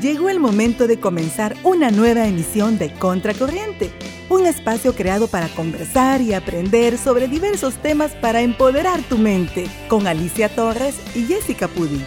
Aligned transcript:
Llegó 0.00 0.30
el 0.30 0.40
momento 0.40 0.86
de 0.86 0.98
comenzar 0.98 1.54
una 1.62 1.90
nueva 1.90 2.26
emisión 2.26 2.78
de 2.78 2.90
Contracorriente, 2.90 3.90
un 4.30 4.46
espacio 4.46 4.94
creado 4.94 5.28
para 5.28 5.48
conversar 5.48 6.22
y 6.22 6.32
aprender 6.32 6.96
sobre 6.96 7.28
diversos 7.28 7.74
temas 7.74 8.12
para 8.12 8.40
empoderar 8.40 9.02
tu 9.02 9.18
mente, 9.18 9.66
con 9.88 10.06
Alicia 10.06 10.48
Torres 10.48 10.98
y 11.14 11.24
Jessica 11.24 11.68
Pudi. 11.68 12.00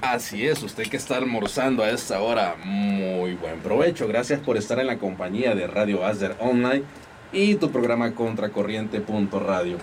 Así 0.00 0.46
es, 0.46 0.62
usted 0.62 0.84
que 0.84 0.96
está 0.96 1.18
almorzando 1.18 1.82
a 1.82 1.90
esta 1.90 2.22
hora, 2.22 2.56
muy 2.64 3.34
buen 3.34 3.60
provecho. 3.60 4.08
Gracias 4.08 4.40
por 4.40 4.56
estar 4.56 4.78
en 4.78 4.86
la 4.86 4.98
compañía 4.98 5.54
de 5.54 5.66
Radio 5.66 6.06
Asder 6.06 6.34
Online 6.40 6.84
y 7.30 7.56
tu 7.56 7.70
programa 7.70 8.14
Contracorriente.radio. 8.14 9.76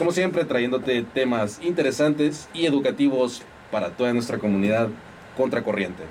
Como 0.00 0.12
siempre, 0.12 0.46
trayéndote 0.46 1.02
temas 1.02 1.60
interesantes 1.60 2.48
y 2.54 2.64
educativos 2.64 3.42
para 3.70 3.90
toda 3.90 4.14
nuestra 4.14 4.38
comunidad 4.38 4.88
Contracorriente. 5.36 6.04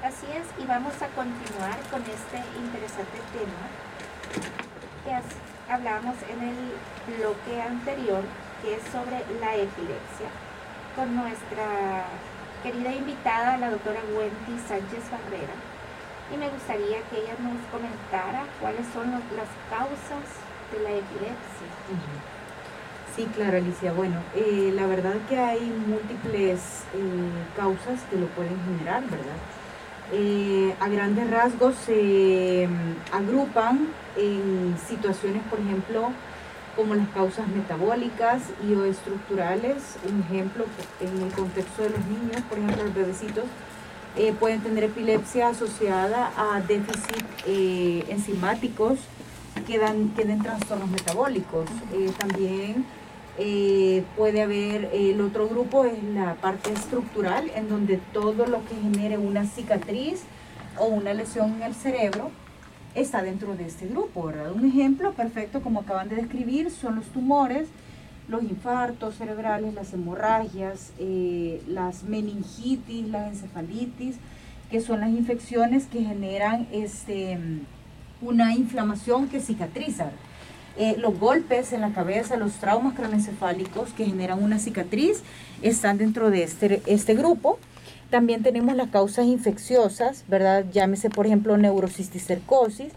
Así 0.00 0.26
es, 0.30 0.46
y 0.62 0.64
vamos 0.64 0.94
a 1.02 1.10
continuar 1.10 1.74
con 1.90 2.02
este 2.06 2.38
interesante 2.54 3.18
tema 3.34 3.66
que 5.02 5.72
hablábamos 5.72 6.14
en 6.30 6.38
el 6.38 7.18
bloque 7.18 7.60
anterior, 7.60 8.22
que 8.62 8.78
es 8.78 8.82
sobre 8.94 9.18
la 9.42 9.58
epilepsia, 9.58 10.30
con 10.94 11.10
nuestra 11.16 12.06
querida 12.62 12.94
invitada, 12.94 13.58
la 13.58 13.72
doctora 13.72 14.06
Wendy 14.14 14.54
Sánchez 14.70 15.02
Barrera, 15.10 15.58
y 16.32 16.36
me 16.38 16.48
gustaría 16.48 17.02
que 17.10 17.26
ella 17.26 17.34
nos 17.42 17.58
comentara 17.74 18.46
cuáles 18.60 18.86
son 18.94 19.10
las 19.10 19.50
causas 19.66 20.30
de 20.70 20.78
la 20.78 20.90
epilepsia. 20.94 21.66
Sí, 23.16 23.26
claro, 23.34 23.56
Alicia. 23.56 23.94
Bueno, 23.94 24.16
eh, 24.34 24.72
la 24.74 24.86
verdad 24.86 25.14
que 25.26 25.38
hay 25.38 25.72
múltiples 25.88 26.60
eh, 26.94 27.30
causas 27.56 28.02
que 28.10 28.16
lo 28.18 28.26
pueden 28.26 28.58
generar, 28.62 29.02
¿verdad? 29.04 29.38
Eh, 30.12 30.74
a 30.78 30.88
grandes 30.88 31.30
rasgos 31.30 31.74
se 31.76 32.68
mm, 32.68 33.14
agrupan 33.14 33.88
en 34.18 34.76
situaciones, 34.86 35.42
por 35.44 35.60
ejemplo, 35.60 36.10
como 36.76 36.94
las 36.94 37.08
causas 37.08 37.48
metabólicas 37.48 38.42
y 38.68 38.74
o 38.74 38.84
estructurales. 38.84 39.96
Un 40.06 40.20
ejemplo, 40.20 40.66
en 41.00 41.22
el 41.22 41.32
contexto 41.32 41.84
de 41.84 41.90
los 41.90 42.04
niños, 42.04 42.42
por 42.50 42.58
ejemplo, 42.58 42.84
los 42.84 42.94
bebecitos, 42.94 43.44
eh, 44.16 44.34
pueden 44.38 44.60
tener 44.60 44.84
epilepsia 44.84 45.48
asociada 45.48 46.32
a 46.36 46.60
déficit 46.60 47.24
eh, 47.46 48.04
enzimáticos 48.10 48.98
que, 49.66 49.78
dan, 49.78 50.10
que 50.10 50.24
den 50.24 50.42
trastornos 50.42 50.90
metabólicos. 50.90 51.66
Eh, 51.94 52.10
también 52.18 52.84
puede 54.16 54.42
haber, 54.42 54.90
el 54.92 55.20
otro 55.20 55.48
grupo 55.48 55.84
es 55.84 56.02
la 56.02 56.34
parte 56.36 56.72
estructural, 56.72 57.50
en 57.54 57.68
donde 57.68 57.98
todo 58.12 58.46
lo 58.46 58.64
que 58.64 58.74
genere 58.76 59.18
una 59.18 59.44
cicatriz 59.44 60.22
o 60.78 60.86
una 60.86 61.14
lesión 61.14 61.54
en 61.54 61.62
el 61.62 61.74
cerebro 61.74 62.30
está 62.94 63.22
dentro 63.22 63.54
de 63.56 63.66
este 63.66 63.86
grupo, 63.86 64.24
¿verdad? 64.24 64.52
Un 64.52 64.64
ejemplo 64.66 65.12
perfecto, 65.12 65.60
como 65.60 65.80
acaban 65.80 66.08
de 66.08 66.16
describir, 66.16 66.70
son 66.70 66.96
los 66.96 67.06
tumores, 67.06 67.68
los 68.28 68.42
infartos 68.42 69.16
cerebrales, 69.16 69.74
las 69.74 69.92
hemorragias, 69.92 70.92
eh, 70.98 71.62
las 71.68 72.04
meningitis, 72.04 73.06
las 73.08 73.32
encefalitis, 73.32 74.16
que 74.70 74.80
son 74.80 75.00
las 75.00 75.10
infecciones 75.10 75.86
que 75.86 76.02
generan 76.02 76.66
este, 76.72 77.38
una 78.20 78.54
inflamación 78.54 79.28
que 79.28 79.40
cicatriza. 79.40 80.10
Eh, 80.78 80.96
los 80.98 81.18
golpes 81.18 81.72
en 81.72 81.80
la 81.80 81.92
cabeza, 81.92 82.36
los 82.36 82.52
traumas 82.54 82.94
craneoencefálicos 82.94 83.94
que 83.94 84.04
generan 84.04 84.42
una 84.42 84.58
cicatriz, 84.58 85.22
están 85.62 85.96
dentro 85.96 86.30
de 86.30 86.42
este, 86.42 86.82
este 86.86 87.14
grupo. 87.14 87.58
También 88.10 88.42
tenemos 88.42 88.76
las 88.76 88.90
causas 88.90 89.24
infecciosas, 89.26 90.24
¿verdad? 90.28 90.66
Llámese, 90.70 91.08
por 91.08 91.26
ejemplo, 91.26 91.56
neurocisticercosis, 91.56 92.92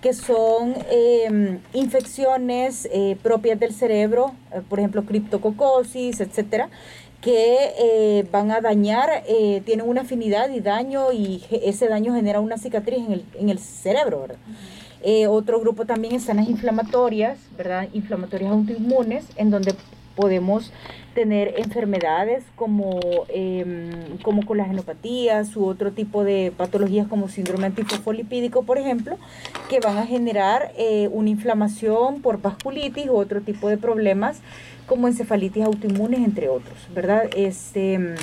que 0.00 0.12
son 0.12 0.74
em, 0.90 1.58
infecciones 1.72 2.88
eh, 2.92 3.16
propias 3.22 3.58
del 3.58 3.74
cerebro, 3.74 4.32
eh, 4.52 4.60
por 4.68 4.78
ejemplo, 4.78 5.04
criptococosis, 5.04 6.20
etcétera, 6.20 6.68
que 7.20 8.28
van 8.30 8.50
a 8.50 8.60
dañar, 8.60 9.24
tienen 9.64 9.88
una 9.88 10.02
afinidad 10.02 10.50
y 10.50 10.60
daño, 10.60 11.10
y 11.10 11.42
ese 11.50 11.88
daño 11.88 12.14
genera 12.14 12.38
una 12.40 12.58
cicatriz 12.58 12.98
en 12.98 13.12
el, 13.12 13.24
en 13.40 13.48
el 13.48 13.58
cerebro, 13.58 14.20
¿verdad? 14.20 14.36
Otro 15.28 15.60
grupo 15.60 15.84
también 15.84 16.14
están 16.14 16.38
las 16.38 16.48
inflamatorias, 16.48 17.38
¿verdad? 17.56 17.88
Inflamatorias 17.92 18.52
autoinmunes, 18.52 19.26
en 19.36 19.50
donde 19.50 19.74
podemos 20.14 20.72
tener 21.14 21.54
enfermedades 21.58 22.44
como, 22.56 23.00
eh, 23.28 23.92
como 24.22 24.44
colagenopatías 24.44 25.56
u 25.56 25.64
otro 25.64 25.92
tipo 25.92 26.24
de 26.24 26.52
patologías 26.56 27.06
como 27.06 27.28
síndrome 27.28 27.66
antifosfolipídico, 27.66 28.64
por 28.64 28.78
ejemplo, 28.78 29.16
que 29.68 29.80
van 29.80 29.98
a 29.98 30.06
generar 30.06 30.72
eh, 30.76 31.08
una 31.12 31.30
inflamación 31.30 32.20
por 32.20 32.40
vasculitis 32.40 33.06
u 33.06 33.16
otro 33.16 33.40
tipo 33.42 33.68
de 33.68 33.78
problemas 33.78 34.40
como 34.86 35.08
encefalitis 35.08 35.64
autoinmunes, 35.64 36.20
entre 36.20 36.48
otros, 36.48 36.76
¿verdad? 36.94 37.24
Este, 37.36 38.16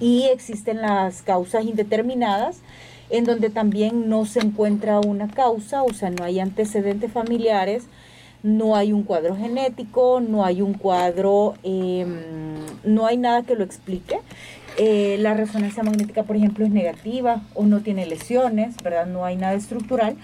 y 0.00 0.24
existen 0.32 0.80
las 0.80 1.22
causas 1.22 1.64
indeterminadas, 1.64 2.60
en 3.10 3.24
donde 3.24 3.50
también 3.50 4.08
no 4.08 4.24
se 4.26 4.40
encuentra 4.40 5.00
una 5.00 5.28
causa, 5.28 5.82
o 5.82 5.92
sea, 5.92 6.10
no 6.10 6.24
hay 6.24 6.40
antecedentes 6.40 7.12
familiares, 7.12 7.84
no 8.42 8.76
hay 8.76 8.92
un 8.92 9.02
cuadro 9.02 9.36
genético, 9.36 10.20
no 10.20 10.44
hay 10.44 10.62
un 10.62 10.74
cuadro, 10.74 11.54
em, 11.62 12.18
no 12.84 13.06
hay 13.06 13.16
nada 13.16 13.42
que 13.42 13.56
lo 13.56 13.64
explique. 13.64 14.20
Eh, 14.76 15.16
la 15.18 15.34
resonancia 15.34 15.82
magnética, 15.82 16.22
por 16.22 16.36
ejemplo, 16.36 16.64
es 16.64 16.70
negativa 16.70 17.42
o 17.54 17.64
no 17.64 17.80
tiene 17.80 18.06
lesiones, 18.06 18.76
¿verdad? 18.82 19.06
No 19.06 19.24
hay 19.24 19.36
nada 19.36 19.54
estructural. 19.54 20.16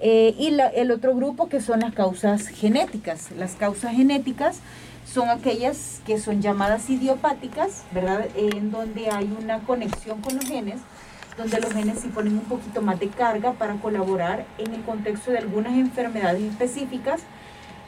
Eh, 0.00 0.34
y 0.38 0.56
el 0.76 0.90
otro 0.92 1.14
grupo 1.14 1.48
que 1.48 1.60
son 1.60 1.80
las 1.80 1.92
causas 1.92 2.46
genéticas. 2.46 3.32
Las 3.32 3.54
causas 3.56 3.94
genéticas 3.94 4.60
son 5.04 5.28
aquellas 5.28 6.00
que 6.06 6.18
son 6.18 6.40
llamadas 6.40 6.88
idiopáticas, 6.88 7.84
¿verdad? 7.92 8.26
en 8.36 8.70
donde 8.70 9.10
hay 9.10 9.28
una 9.42 9.60
conexión 9.60 10.20
con 10.20 10.36
los 10.36 10.44
genes, 10.44 10.76
donde 11.38 11.60
los 11.60 11.72
genes 11.72 12.00
se 12.00 12.08
ponen 12.08 12.34
un 12.34 12.44
poquito 12.44 12.82
más 12.82 13.00
de 13.00 13.08
carga 13.08 13.52
para 13.52 13.76
colaborar 13.76 14.44
en 14.58 14.74
el 14.74 14.82
contexto 14.82 15.30
de 15.30 15.38
algunas 15.38 15.74
enfermedades 15.74 16.42
específicas 16.42 17.22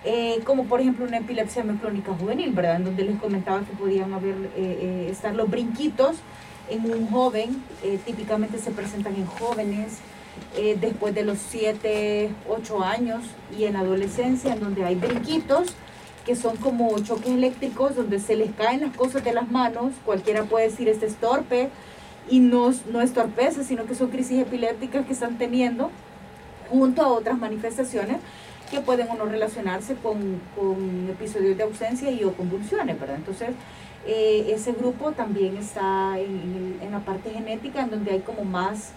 eh, 0.02 0.40
como 0.44 0.64
por 0.64 0.80
ejemplo 0.80 1.04
una 1.04 1.18
epilepsia 1.18 1.62
meclónica 1.62 2.12
juvenil, 2.14 2.52
¿verdad? 2.52 2.76
En 2.76 2.84
donde 2.84 3.04
les 3.04 3.20
comentaba 3.20 3.60
que 3.60 3.72
podían 3.76 4.14
haber, 4.14 4.34
eh, 4.34 4.50
eh, 4.56 5.08
estar 5.10 5.34
los 5.34 5.50
brinquitos 5.50 6.16
en 6.70 6.90
un 6.90 7.10
joven, 7.10 7.64
típicamente 8.06 8.58
se 8.58 8.70
presentan 8.70 9.16
en 9.16 9.26
jóvenes, 9.26 9.98
después 10.80 11.12
de 11.16 11.24
los 11.24 11.38
7, 11.38 12.30
8 12.48 12.84
años 12.84 13.24
y 13.58 13.64
en 13.64 13.74
adolescencia, 13.74 14.52
en 14.52 14.60
donde 14.60 14.84
hay 14.84 14.94
brinquitos 14.94 15.74
que 16.24 16.36
son 16.36 16.56
como 16.58 16.96
choques 17.00 17.26
eléctricos, 17.26 17.96
donde 17.96 18.20
se 18.20 18.36
les 18.36 18.52
caen 18.52 18.82
las 18.82 18.96
cosas 18.96 19.24
de 19.24 19.32
las 19.32 19.50
manos, 19.50 19.94
cualquiera 20.04 20.44
puede 20.44 20.70
decir 20.70 20.88
este 20.88 21.06
es 21.06 21.16
torpe, 21.16 21.70
y 22.30 22.38
no, 22.40 22.72
no 22.90 23.00
es 23.02 23.12
torpeza, 23.12 23.64
sino 23.64 23.84
que 23.84 23.94
son 23.94 24.08
crisis 24.08 24.40
epilépticas 24.40 25.04
que 25.04 25.12
están 25.12 25.36
teniendo 25.36 25.90
junto 26.70 27.02
a 27.02 27.08
otras 27.08 27.38
manifestaciones 27.38 28.18
que 28.70 28.80
pueden 28.80 29.08
o 29.10 29.14
no 29.16 29.24
relacionarse 29.26 29.96
con, 29.96 30.40
episodios 31.10 31.56
de 31.56 31.64
ausencia 31.64 32.10
y 32.10 32.22
o 32.22 32.32
convulsiones, 32.34 32.98
¿verdad? 33.00 33.16
Entonces, 33.16 33.50
eh, 34.06 34.52
ese 34.54 34.72
grupo 34.72 35.10
también 35.10 35.56
está 35.56 36.18
en, 36.18 36.78
la 36.90 37.00
parte 37.00 37.30
genética, 37.30 37.82
en 37.82 37.90
donde 37.90 38.12
hay 38.12 38.20
como 38.20 38.44
más, 38.44 38.92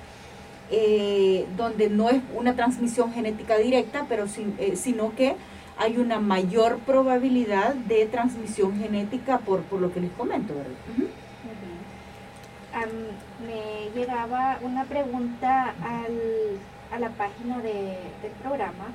eh, 0.70 1.48
donde 1.58 1.90
no 1.90 2.10
es 2.10 2.22
una 2.36 2.56
transmisión 2.56 3.12
genética 3.14 3.58
directa, 3.58 4.06
pero 4.08 4.26
eh, 4.60 4.76
sino 4.76 5.16
que 5.16 5.36
hay 5.78 5.98
una 5.98 6.20
mayor 6.20 6.78
probabilidad 6.80 7.74
de 7.74 8.06
transmisión 8.06 8.78
genética 8.78 9.40
por, 9.40 9.62
por 9.62 9.82
lo 9.82 9.92
que 9.92 10.02
les 10.02 10.12
comento, 10.12 10.54
¿verdad? 10.54 11.10
Me 13.46 13.90
llegaba 13.94 14.58
una 14.62 14.86
pregunta 14.86 15.74
al, 15.84 16.60
a 16.92 17.00
la 17.00 17.10
página 17.10 17.60
de, 17.60 17.98
del 18.22 18.32
programa 18.42 18.86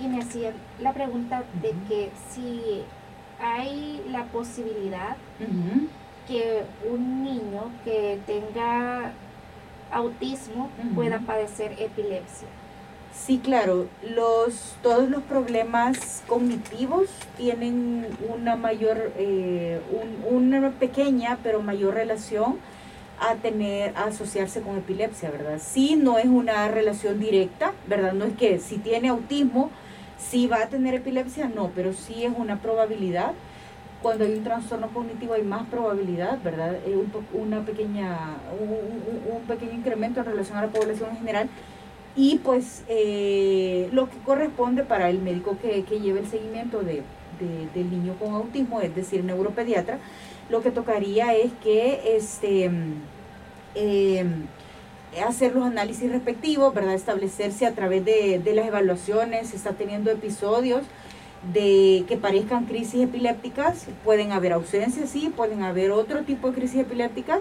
y 0.00 0.08
me 0.08 0.20
hacía 0.20 0.52
la 0.80 0.92
pregunta 0.92 1.44
de 1.62 1.74
que 1.88 2.10
si 2.30 2.82
hay 3.40 4.02
la 4.10 4.24
posibilidad 4.24 5.16
que 6.26 6.64
un 6.90 7.22
niño 7.22 7.70
que 7.84 8.18
tenga 8.26 9.12
autismo 9.92 10.70
pueda 10.94 11.20
padecer 11.20 11.76
epilepsia. 11.78 12.48
Sí, 13.14 13.38
claro, 13.38 13.86
los, 14.02 14.76
todos 14.82 15.08
los 15.08 15.22
problemas 15.22 16.22
cognitivos 16.26 17.08
tienen 17.38 18.06
una 18.28 18.56
mayor, 18.56 19.12
eh, 19.16 19.80
una 20.28 20.70
pequeña 20.72 21.38
pero 21.42 21.62
mayor 21.62 21.94
relación 21.94 22.58
a 23.20 23.34
tener, 23.36 23.96
a 23.96 24.04
asociarse 24.04 24.60
con 24.60 24.76
epilepsia, 24.76 25.30
¿verdad? 25.30 25.58
Sí, 25.60 25.96
no 25.96 26.18
es 26.18 26.26
una 26.26 26.68
relación 26.68 27.18
directa, 27.18 27.72
¿verdad? 27.86 28.12
No 28.12 28.24
es 28.24 28.34
que 28.34 28.58
si 28.58 28.78
tiene 28.78 29.08
autismo, 29.08 29.70
si 30.18 30.46
va 30.46 30.62
a 30.62 30.68
tener 30.68 30.94
epilepsia, 30.94 31.48
no, 31.48 31.70
pero 31.74 31.92
sí 31.92 32.24
es 32.24 32.32
una 32.36 32.60
probabilidad 32.60 33.32
cuando 34.02 34.24
hay 34.24 34.34
un 34.34 34.44
trastorno 34.44 34.88
cognitivo 34.88 35.34
hay 35.34 35.42
más 35.42 35.66
probabilidad, 35.66 36.38
¿verdad? 36.42 36.76
Eh, 36.86 36.96
un, 36.96 37.10
una 37.32 37.64
pequeña, 37.64 38.36
un, 38.60 39.40
pequeño 39.48 39.72
incremento 39.72 40.20
en 40.20 40.26
relación 40.26 40.58
a 40.58 40.62
la 40.62 40.68
población 40.68 41.10
en 41.10 41.16
general. 41.16 41.48
Y 42.14 42.38
pues 42.38 42.84
eh, 42.88 43.88
lo 43.92 44.08
que 44.08 44.18
corresponde 44.18 44.84
para 44.84 45.10
el 45.10 45.20
médico 45.20 45.58
que, 45.60 45.82
que 45.82 46.00
lleve 46.00 46.20
el 46.20 46.26
seguimiento 46.26 46.82
de, 46.82 47.02
del 47.74 47.90
niño 47.90 48.14
con 48.18 48.32
autismo, 48.34 48.80
es 48.80 48.94
decir, 48.94 49.24
neuropediatra, 49.24 49.98
lo 50.48 50.62
que 50.62 50.70
tocaría 50.70 51.34
es 51.34 51.52
que 51.62 52.16
este, 52.16 52.70
em, 53.74 54.46
hacer 55.26 55.54
los 55.54 55.64
análisis 55.64 56.10
respectivos, 56.10 56.74
¿verdad? 56.74 56.94
establecerse 56.94 57.66
a 57.66 57.72
través 57.72 58.04
de, 58.04 58.38
de 58.38 58.54
las 58.54 58.66
evaluaciones, 58.66 59.48
se 59.48 59.56
está 59.56 59.72
teniendo 59.72 60.10
episodios 60.10 60.82
de 61.52 62.04
que 62.08 62.16
parezcan 62.16 62.66
crisis 62.66 63.02
epilépticas, 63.02 63.86
pueden 64.04 64.32
haber 64.32 64.52
ausencias, 64.52 65.10
sí, 65.10 65.32
pueden 65.34 65.62
haber 65.62 65.90
otro 65.90 66.22
tipo 66.22 66.48
de 66.48 66.54
crisis 66.54 66.80
epilépticas, 66.80 67.40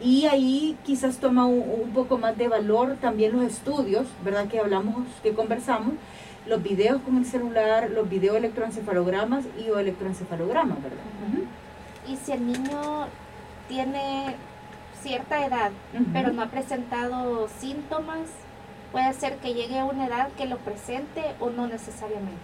y 0.00 0.26
ahí 0.26 0.76
quizás 0.84 1.18
toma 1.18 1.46
un, 1.46 1.90
poco 1.94 2.18
más 2.18 2.36
de 2.36 2.48
valor 2.48 2.96
también 3.00 3.32
los 3.32 3.44
estudios, 3.44 4.06
¿verdad? 4.24 4.46
Que 4.48 4.58
hablamos, 4.60 5.06
que 5.22 5.32
conversamos, 5.32 5.94
los 6.46 6.62
videos 6.62 7.00
con 7.02 7.16
el 7.16 7.24
celular, 7.24 7.90
los 7.90 8.08
video 8.08 8.36
electroencefalogramas 8.36 9.44
y 9.58 9.70
o 9.70 9.78
electroencefalogramas, 9.78 10.82
¿verdad? 10.82 10.98
Y 12.08 12.16
si 12.16 12.32
el 12.32 12.46
niño 12.46 13.06
tiene 13.68 14.36
cierta 15.02 15.44
edad, 15.44 15.70
pero 16.12 16.32
no 16.32 16.42
ha 16.42 16.46
presentado 16.46 17.48
síntomas, 17.60 18.28
puede 18.92 19.12
ser 19.14 19.36
que 19.36 19.54
llegue 19.54 19.78
a 19.78 19.84
una 19.84 20.06
edad 20.06 20.28
que 20.36 20.46
lo 20.46 20.58
presente 20.58 21.22
o 21.40 21.50
no 21.50 21.66
necesariamente. 21.66 22.40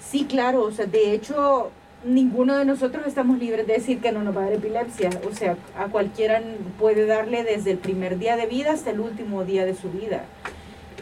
Sí, 0.00 0.24
claro, 0.24 0.62
o 0.62 0.70
sea, 0.70 0.86
de 0.86 1.12
hecho, 1.12 1.70
ninguno 2.04 2.56
de 2.56 2.64
nosotros 2.64 3.06
estamos 3.06 3.38
libres 3.38 3.66
de 3.66 3.74
decir 3.74 4.00
que 4.00 4.12
no 4.12 4.22
nos 4.22 4.36
va 4.36 4.42
a 4.42 4.44
dar 4.44 4.54
epilepsia. 4.54 5.10
O 5.30 5.34
sea, 5.34 5.56
a 5.78 5.86
cualquiera 5.86 6.42
puede 6.78 7.06
darle 7.06 7.42
desde 7.44 7.70
el 7.70 7.78
primer 7.78 8.18
día 8.18 8.36
de 8.36 8.46
vida 8.46 8.72
hasta 8.72 8.90
el 8.90 9.00
último 9.00 9.44
día 9.44 9.64
de 9.64 9.74
su 9.74 9.90
vida. 9.90 10.24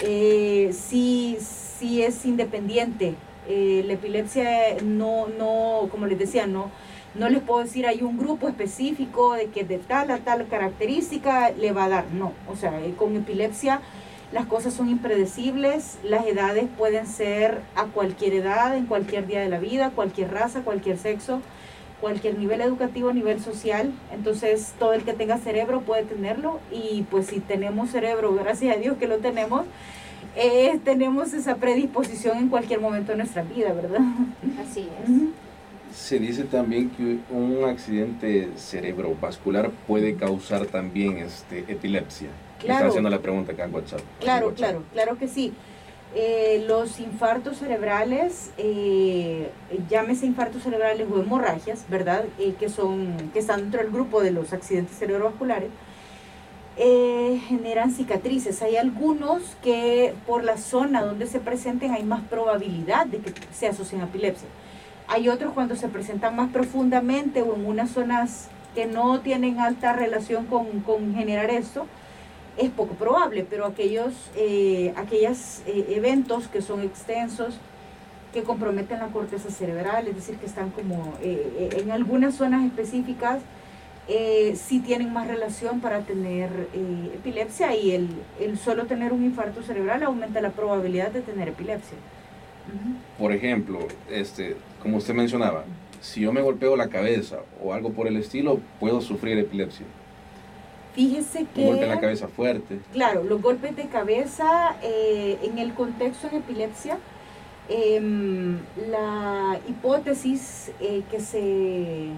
Eh, 0.01 0.73
sí, 0.73 1.39
sí 1.41 2.03
es 2.03 2.25
independiente. 2.25 3.15
Eh, 3.49 3.83
la 3.87 3.95
epilepsia 3.95 4.77
no, 4.85 5.27
no, 5.27 5.89
como 5.91 6.07
les 6.07 6.19
decía, 6.19 6.47
no, 6.47 6.71
no 7.15 7.29
les 7.29 7.43
puedo 7.43 7.63
decir 7.63 7.87
hay 7.87 8.03
un 8.03 8.19
grupo 8.19 8.49
específico 8.49 9.35
de 9.35 9.47
que 9.47 9.65
de 9.65 9.79
tal 9.79 10.11
a 10.11 10.19
tal 10.19 10.47
característica 10.49 11.51
le 11.51 11.73
va 11.73 11.85
a 11.85 11.89
dar. 11.89 12.05
No, 12.13 12.33
o 12.49 12.57
sea, 12.57 12.81
eh, 12.81 12.95
con 12.97 13.17
epilepsia 13.17 13.81
las 14.33 14.47
cosas 14.47 14.73
son 14.73 14.89
impredecibles, 14.89 15.99
las 16.03 16.27
edades 16.27 16.65
pueden 16.79 17.07
ser 17.07 17.61
a 17.77 17.85
cualquier 17.85 18.33
edad, 18.33 18.75
en 18.77 18.87
cualquier 18.87 19.27
día 19.27 19.41
de 19.41 19.51
la 19.51 19.59
vida, 19.59 19.91
cualquier 19.91 20.33
raza, 20.33 20.63
cualquier 20.63 20.97
sexo, 20.97 21.43
cualquier 22.01 22.39
nivel 22.39 22.63
educativo, 22.63 23.13
nivel 23.13 23.41
social. 23.43 23.93
Entonces, 24.11 24.73
todo 24.79 24.95
el 24.95 25.05
que 25.05 25.13
tenga 25.13 25.37
cerebro 25.37 25.83
puede 25.83 26.05
tenerlo 26.05 26.61
y 26.71 27.03
pues 27.11 27.27
si 27.27 27.41
tenemos 27.41 27.91
cerebro, 27.91 28.35
gracias 28.35 28.75
a 28.75 28.81
Dios 28.81 28.97
que 28.97 29.07
lo 29.07 29.19
tenemos, 29.19 29.67
eh, 30.35 30.81
tenemos 30.83 31.35
esa 31.35 31.57
predisposición 31.57 32.39
en 32.39 32.49
cualquier 32.49 32.81
momento 32.81 33.13
de 33.13 33.19
nuestra 33.19 33.43
vida, 33.43 33.75
¿verdad? 33.75 34.01
Así 34.67 34.89
es. 35.05 35.42
Se 35.95 36.19
dice 36.19 36.45
también 36.45 36.91
que 36.91 37.19
un 37.31 37.65
accidente 37.69 38.51
cerebrovascular 38.57 39.71
puede 39.87 40.17
causar 40.17 40.67
también 40.67 41.19
este, 41.19 41.61
epilepsia. 41.69 42.29
Claro. 42.59 42.89
haciendo 42.89 43.11
la 43.11 43.19
pregunta 43.19 43.53
acá 43.53 43.65
en 43.65 43.75
WhatsApp. 43.75 44.01
Claro, 44.21 44.55
claro, 44.55 44.85
claro 44.93 45.19
que 45.19 45.27
sí. 45.27 45.53
Eh, 46.15 46.65
los 46.69 47.01
infartos 47.01 47.57
cerebrales, 47.57 48.51
eh, 48.59 49.51
llámese 49.89 50.27
infartos 50.27 50.63
cerebrales 50.63 51.09
o 51.11 51.21
hemorragias, 51.21 51.87
¿verdad? 51.89 52.25
Eh, 52.39 52.55
que, 52.59 52.69
son, 52.69 53.31
que 53.33 53.39
están 53.39 53.63
dentro 53.63 53.81
del 53.81 53.91
grupo 53.91 54.23
de 54.23 54.31
los 54.31 54.53
accidentes 54.53 54.99
cerebrovasculares, 54.99 55.71
generan 56.77 57.93
cicatrices. 57.93 58.61
Hay 58.63 58.77
algunos 58.77 59.57
que 59.63 60.15
por 60.27 60.43
la 60.43 60.57
zona 60.57 61.03
donde 61.03 61.27
se 61.27 61.39
presenten 61.39 61.93
hay 61.93 62.03
más 62.03 62.23
probabilidad 62.23 63.07
de 63.07 63.19
que 63.19 63.33
se 63.53 63.69
asocien 63.69 64.01
a 64.01 64.05
epilepsia. 64.05 64.49
Hay 65.09 65.29
otros 65.29 65.53
cuando 65.53 65.77
se 65.77 65.89
presentan 65.89 66.37
más 66.37 66.51
profundamente 66.51 67.43
o 67.43 67.55
en 67.55 67.67
unas 67.67 67.91
zonas 67.91 68.49
que 68.75 68.87
no 68.87 69.21
tienen 69.21 69.61
alta 69.61 69.93
relación 69.93 70.47
con, 70.47 70.81
con 70.81 71.15
generar 71.15 71.51
esto, 71.51 71.87
es 72.57 72.71
poco 72.71 72.95
probable, 72.95 73.47
pero 73.49 73.67
aquellos 73.67 74.13
eh, 74.37 74.95
eh, 74.97 75.87
eventos 75.91 76.49
que 76.49 76.61
son 76.61 76.83
extensos, 76.83 77.59
que 78.33 78.43
comprometen 78.43 78.99
la 78.99 79.09
corteza 79.09 79.51
cerebral, 79.51 80.09
es 80.09 80.15
decir, 80.15 80.37
que 80.37 80.47
están 80.47 80.71
como 80.71 81.15
eh, 81.23 81.71
en 81.79 81.91
algunas 81.91 82.35
zonas 82.35 82.65
específicas, 82.65 83.41
sí 84.55 84.81
tienen 84.81 85.13
más 85.13 85.29
relación 85.29 85.81
para 85.81 86.01
tener 86.01 86.51
epilepsia 87.15 87.75
y 87.77 87.93
el, 87.93 88.09
el, 88.41 88.59
solo 88.59 88.87
tener 88.87 89.13
un 89.13 89.25
infarto 89.25 89.63
cerebral 89.63 90.03
aumenta 90.03 90.41
la 90.41 90.51
probabilidad 90.51 91.13
de 91.13 91.21
tener 91.21 91.49
epilepsia. 91.49 91.97
Por 93.19 93.33
ejemplo, 93.33 93.79
este, 94.11 94.57
como 94.83 94.97
usted 94.99 95.15
mencionaba, 95.15 95.65
si 96.01 96.21
yo 96.21 96.33
me 96.33 96.43
golpeo 96.43 96.77
la 96.77 96.89
cabeza 96.89 97.39
o 97.63 97.73
algo 97.73 97.93
por 97.93 98.09
el 98.09 98.17
estilo, 98.17 98.61
puedo 98.81 99.01
sufrir 99.01 99.39
epilepsia. 99.39 99.87
Fíjese 100.95 101.47
que... 101.55 101.61
Un 101.63 101.67
golpe 101.69 101.85
en 101.85 101.91
la 101.91 102.01
cabeza 102.01 102.29
fuerte. 102.29 102.81
Claro, 102.93 103.23
los 103.23 103.41
golpes 103.41 103.77
de 103.77 103.87
cabeza 103.87 104.77
eh, 104.83 105.39
en 105.43 105.59
el 105.59 105.73
contexto 105.73 106.29
de 106.29 106.39
epilepsia, 106.39 106.99
em, 107.69 108.59
la 108.91 109.59
hipótesis 109.69 110.73
eh, 110.81 111.03
que 111.11 111.21
se... 111.21 112.09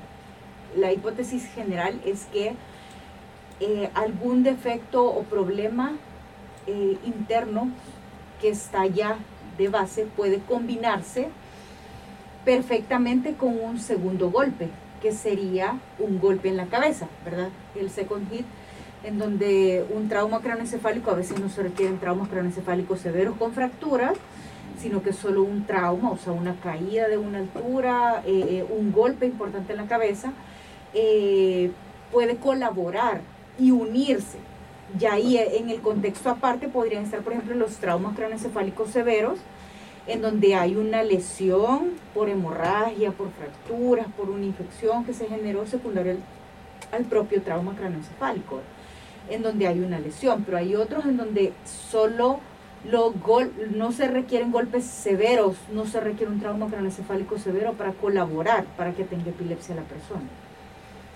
La 0.77 0.93
hipótesis 0.93 1.47
general 1.55 2.01
es 2.05 2.25
que 2.33 2.55
eh, 3.61 3.91
algún 3.95 4.43
defecto 4.43 5.05
o 5.05 5.23
problema 5.23 5.93
interno 7.05 7.69
que 8.41 8.49
está 8.49 8.87
ya 8.87 9.19
de 9.59 9.69
base 9.69 10.07
puede 10.17 10.39
combinarse 10.39 11.29
perfectamente 12.45 13.35
con 13.35 13.59
un 13.59 13.79
segundo 13.79 14.31
golpe, 14.31 14.69
que 15.01 15.13
sería 15.13 15.79
un 15.99 16.19
golpe 16.19 16.49
en 16.49 16.57
la 16.57 16.67
cabeza, 16.67 17.09
¿verdad? 17.25 17.49
El 17.75 17.91
second 17.91 18.31
hit 18.31 18.47
en 19.05 19.19
donde 19.19 19.85
un 19.95 20.09
trauma 20.09 20.41
craneoencefálico, 20.41 21.11
a 21.11 21.15
veces 21.15 21.39
no 21.39 21.49
se 21.49 21.63
requieren 21.63 21.99
traumas 21.99 22.29
craneoencefálicos 22.29 23.01
severos 23.01 23.37
con 23.37 23.53
fracturas, 23.53 24.17
sino 24.81 25.03
que 25.03 25.13
solo 25.13 25.43
un 25.43 25.67
trauma, 25.67 26.11
o 26.11 26.17
sea, 26.17 26.33
una 26.33 26.55
caída 26.55 27.09
de 27.09 27.19
una 27.19 27.39
altura, 27.39 28.23
eh, 28.27 28.47
eh, 28.49 28.67
un 28.77 28.93
golpe 28.93 29.27
importante 29.27 29.73
en 29.73 29.79
la 29.79 29.87
cabeza, 29.87 30.33
eh, 30.95 31.71
puede 32.11 32.37
colaborar 32.37 33.21
y 33.59 33.71
unirse. 33.71 34.39
Y 34.99 35.05
ahí 35.07 35.37
en 35.37 35.71
el 35.71 35.81
contexto 35.81 36.31
aparte 36.31 36.69
podrían 36.69 37.05
estar, 37.05 37.21
por 37.21 37.33
ejemplo, 37.33 37.55
los 37.55 37.77
traumas 37.77 38.17
craneoencefálicos 38.17 38.91
severos, 38.91 39.39
en 40.07 40.21
donde 40.21 40.55
hay 40.55 40.77
una 40.77 41.03
lesión 41.03 41.93
por 42.13 42.29
hemorragia, 42.29 43.13
por 43.13 43.31
fracturas, 43.31 44.07
por 44.17 44.31
una 44.31 44.45
infección 44.45 45.05
que 45.05 45.15
se 45.15 45.27
generó 45.27 45.67
secundaria 45.67 46.17
al, 46.93 47.05
propio 47.05 47.43
trauma 47.43 47.75
craneoencefálico 47.75 48.61
en 49.31 49.43
donde 49.43 49.67
hay 49.67 49.81
una 49.81 49.99
lesión, 49.99 50.45
pero 50.45 50.59
hay 50.59 50.77
otros 50.77 51.07
en 51.07 51.17
donde 51.17 51.53
solo 51.65 52.41
los 52.85 53.19
gol 53.23 53.51
no 53.75 53.93
se 53.93 54.09
requieren 54.09 54.53
golpes 54.53 54.85
severos, 54.85 55.57
no 55.73 55.87
se 55.87 56.01
requiere 56.01 56.31
un 56.31 56.41
trauma 56.41 56.67
craneoencefálico 56.67 57.39
severo 57.39 57.73
para 57.73 57.93
colaborar 57.93 58.65
para 58.77 58.93
que 58.93 59.05
tenga 59.05 59.31
epilepsia 59.31 59.75
la 59.75 59.83
persona 59.83 60.44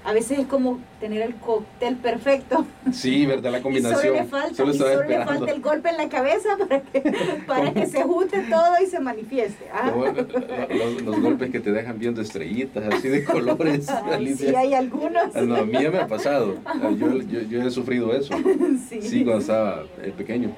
a 0.08 0.12
veces 0.14 0.38
es 0.38 0.46
como 0.46 0.78
tener 1.00 1.20
el 1.20 1.34
cóctel 1.34 1.96
perfecto. 1.96 2.64
Sí, 2.92 3.26
¿verdad? 3.26 3.52
La 3.52 3.60
combinación. 3.62 4.00
solo 4.00 4.14
le 4.14 4.24
falta, 4.24 5.06
le 5.06 5.24
falta 5.24 5.50
el 5.52 5.60
golpe 5.60 5.90
en 5.90 5.96
la 5.98 6.08
cabeza 6.08 6.48
para 6.56 6.80
que, 6.80 7.12
para 7.46 7.74
que 7.74 7.86
se 7.86 8.02
junte 8.04 8.40
todo 8.48 8.72
y 8.82 8.86
se 8.86 9.00
manifieste. 9.00 9.66
Ah. 9.70 9.92
Los, 11.04 11.20
golpes 11.20 11.50
que 11.50 11.60
te 11.60 11.72
dejan 11.72 11.98
viendo 11.98 12.22
estrellitas, 12.22 12.84
así 12.90 13.08
de 13.08 13.22
colores. 13.22 13.86
sí, 14.38 14.54
hay 14.54 14.72
algunos. 14.72 15.36
Ah, 15.36 15.42
no, 15.42 15.56
a 15.56 15.66
mí 15.66 15.74
ya 15.74 15.90
me 15.90 15.98
ha 15.98 16.06
pasado. 16.06 16.56
Ah, 16.64 16.90
yo, 16.98 17.18
yo, 17.18 17.62
he 17.62 17.70
sufrido 17.70 18.14
eso. 18.14 18.34
Sí, 18.88 19.02
sí 19.02 19.24
cuando 19.24 19.42
estaba 19.42 19.82
eh, 20.02 20.14
pequeño. 20.16 20.52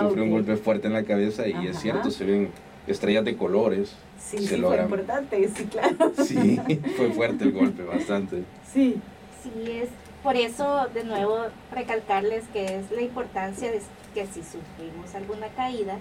Sufrí 0.00 0.22
un 0.22 0.30
golpe 0.32 0.56
fuerte 0.56 0.88
en 0.88 0.94
la 0.94 1.04
cabeza 1.04 1.46
y 1.46 1.68
es 1.68 1.78
cierto, 1.78 2.10
se 2.10 2.24
ven 2.24 2.50
estrellas 2.88 3.24
de 3.24 3.36
colores. 3.36 3.94
Sí, 4.18 4.38
sí, 4.38 4.56
fue 4.56 4.76
importante, 4.76 5.48
sí, 5.54 5.64
claro. 5.66 6.12
Sí, 6.24 6.58
fue 6.96 7.12
fuerte 7.12 7.44
el 7.44 7.52
golpe, 7.52 7.84
bastante. 7.84 8.42
Sí. 8.72 9.00
Sí, 9.42 9.70
es 9.70 9.88
por 10.22 10.36
eso, 10.36 10.88
de 10.92 11.04
nuevo, 11.04 11.38
recalcarles 11.72 12.44
que 12.52 12.64
es 12.64 12.90
la 12.90 13.02
importancia 13.02 13.70
de 13.70 13.80
que 14.14 14.26
si 14.26 14.42
sufrimos 14.42 15.14
alguna 15.14 15.48
caída 15.48 15.96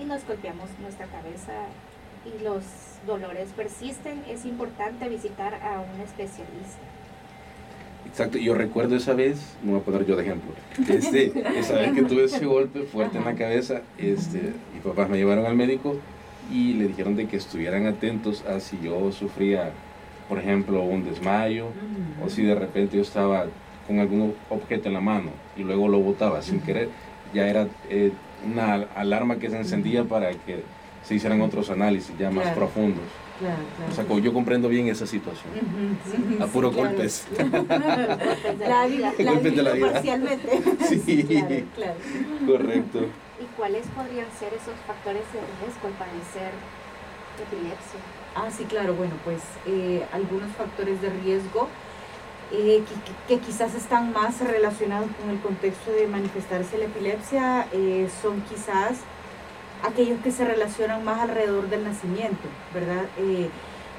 y 0.00 0.04
nos 0.04 0.26
golpeamos 0.26 0.68
nuestra 0.80 1.06
cabeza 1.06 1.52
y 2.24 2.42
los 2.42 2.62
dolores 3.06 3.50
persisten, 3.54 4.22
es 4.28 4.44
importante 4.44 5.08
visitar 5.08 5.54
a 5.54 5.80
un 5.80 6.00
especialista. 6.00 6.80
Exacto, 8.06 8.38
yo 8.38 8.54
recuerdo 8.54 8.96
esa 8.96 9.12
vez, 9.12 9.56
me 9.62 9.72
voy 9.72 9.80
a 9.80 9.84
poner 9.84 10.06
yo 10.06 10.16
de 10.16 10.22
ejemplo, 10.22 10.52
este, 10.88 11.32
esa 11.58 11.74
vez 11.74 11.92
que 11.92 12.02
tuve 12.02 12.24
ese 12.24 12.46
golpe 12.46 12.84
fuerte 12.84 13.18
en 13.18 13.24
la 13.24 13.34
cabeza, 13.34 13.82
este, 13.98 14.54
mis 14.72 14.82
papás 14.82 15.10
me 15.10 15.18
llevaron 15.18 15.44
al 15.44 15.54
médico 15.54 15.96
y 16.50 16.72
le 16.74 16.88
dijeron 16.88 17.16
de 17.16 17.28
que 17.28 17.36
estuvieran 17.36 17.86
atentos 17.86 18.44
a 18.46 18.60
si 18.60 18.80
yo 18.80 19.12
sufría 19.12 19.72
por 20.28 20.38
ejemplo, 20.38 20.82
un 20.82 21.04
desmayo, 21.04 21.68
o 22.24 22.28
si 22.28 22.42
de 22.42 22.54
repente 22.54 22.96
yo 22.96 23.02
estaba 23.02 23.46
con 23.86 23.98
algún 23.98 24.34
objeto 24.50 24.88
en 24.88 24.94
la 24.94 25.00
mano 25.00 25.30
y 25.56 25.62
luego 25.62 25.88
lo 25.88 25.98
botaba 25.98 26.42
sin 26.42 26.60
querer, 26.60 26.90
ya 27.32 27.48
era 27.48 27.66
eh, 27.88 28.12
una 28.46 28.86
alarma 28.94 29.36
que 29.36 29.50
se 29.50 29.56
encendía 29.56 30.04
para 30.04 30.30
que 30.30 30.62
se 31.02 31.14
hicieran 31.14 31.40
otros 31.40 31.70
análisis 31.70 32.16
ya 32.18 32.30
más 32.30 32.48
profundos. 32.50 33.04
O 33.88 33.94
sea, 33.94 34.04
yo 34.18 34.32
comprendo 34.32 34.68
bien 34.68 34.88
esa 34.88 35.06
situación. 35.06 35.52
a 36.40 36.46
puro 36.46 36.72
golpes. 36.72 37.26
la, 38.58 38.88
la, 38.88 39.32
golpes 39.32 39.56
de 39.56 39.62
la 39.62 39.72
vida. 39.72 39.92
Parcialmente. 39.92 40.62
Sí, 40.88 41.66
correcto. 42.46 43.06
¿Y 43.40 43.44
cuáles 43.56 43.86
podrían 43.88 44.26
ser 44.38 44.52
esos 44.54 44.74
factores 44.86 45.22
de 45.32 45.40
riesgo 45.60 45.86
al 45.86 45.92
padecer 45.94 46.50
epilepsia? 47.40 48.17
Ah, 48.40 48.50
sí, 48.56 48.64
claro. 48.64 48.94
Bueno, 48.94 49.14
pues 49.24 49.42
eh, 49.66 50.06
algunos 50.12 50.52
factores 50.52 51.02
de 51.02 51.10
riesgo 51.10 51.68
eh, 52.52 52.84
que, 53.26 53.38
quizás 53.40 53.74
están 53.74 54.12
más 54.12 54.40
relacionados 54.40 55.08
con 55.20 55.30
el 55.30 55.40
contexto 55.40 55.90
de 55.90 56.06
manifestarse 56.06 56.78
la 56.78 56.84
epilepsia 56.84 57.66
eh, 57.72 58.08
son 58.22 58.40
quizás 58.42 58.98
aquellos 59.82 60.20
que 60.20 60.30
se 60.30 60.44
relacionan 60.44 61.04
más 61.04 61.20
alrededor 61.20 61.68
del 61.68 61.82
nacimiento, 61.82 62.48
¿verdad? 62.72 63.06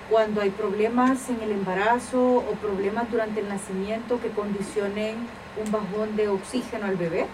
Cuando 0.10 0.42
hay 0.42 0.50
problemas 0.52 1.30
en 1.30 1.42
el 1.42 1.52
embarazo 1.52 2.38
o 2.38 2.52
problemas 2.62 3.12
durante 3.12 3.42
el 3.42 3.50
nacimiento 3.50 4.22
que 4.22 4.30
condicionen 4.30 5.16
un 5.64 5.72
bajón 5.72 6.16
de 6.16 6.30
oxígeno 6.30 6.86
al 6.86 6.96
bebé, 6.96 7.28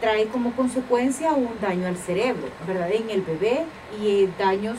trae 0.00 0.26
como 0.26 0.52
consecuencia 0.52 1.32
un 1.32 1.58
daño 1.60 1.86
al 1.86 1.96
cerebro, 1.96 2.48
¿verdad? 2.66 2.90
En 2.92 3.10
el 3.10 3.22
bebé 3.22 3.64
y 4.00 4.28
daños 4.38 4.78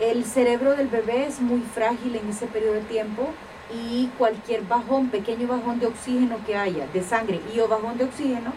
el 0.00 0.24
cerebro 0.24 0.74
del 0.74 0.88
bebé 0.88 1.26
es 1.26 1.40
muy 1.40 1.60
frágil 1.60 2.16
en 2.16 2.28
ese 2.28 2.46
periodo 2.46 2.74
de 2.74 2.80
tiempo 2.80 3.28
y 3.72 4.08
cualquier 4.18 4.62
bajón, 4.62 5.08
pequeño 5.08 5.46
bajón 5.46 5.78
de 5.78 5.86
oxígeno 5.86 6.36
que 6.44 6.56
haya, 6.56 6.86
de 6.88 7.02
sangre 7.02 7.40
y 7.54 7.60
o 7.60 7.68
bajón 7.68 7.96
de 7.96 8.04
oxígeno, 8.04 8.52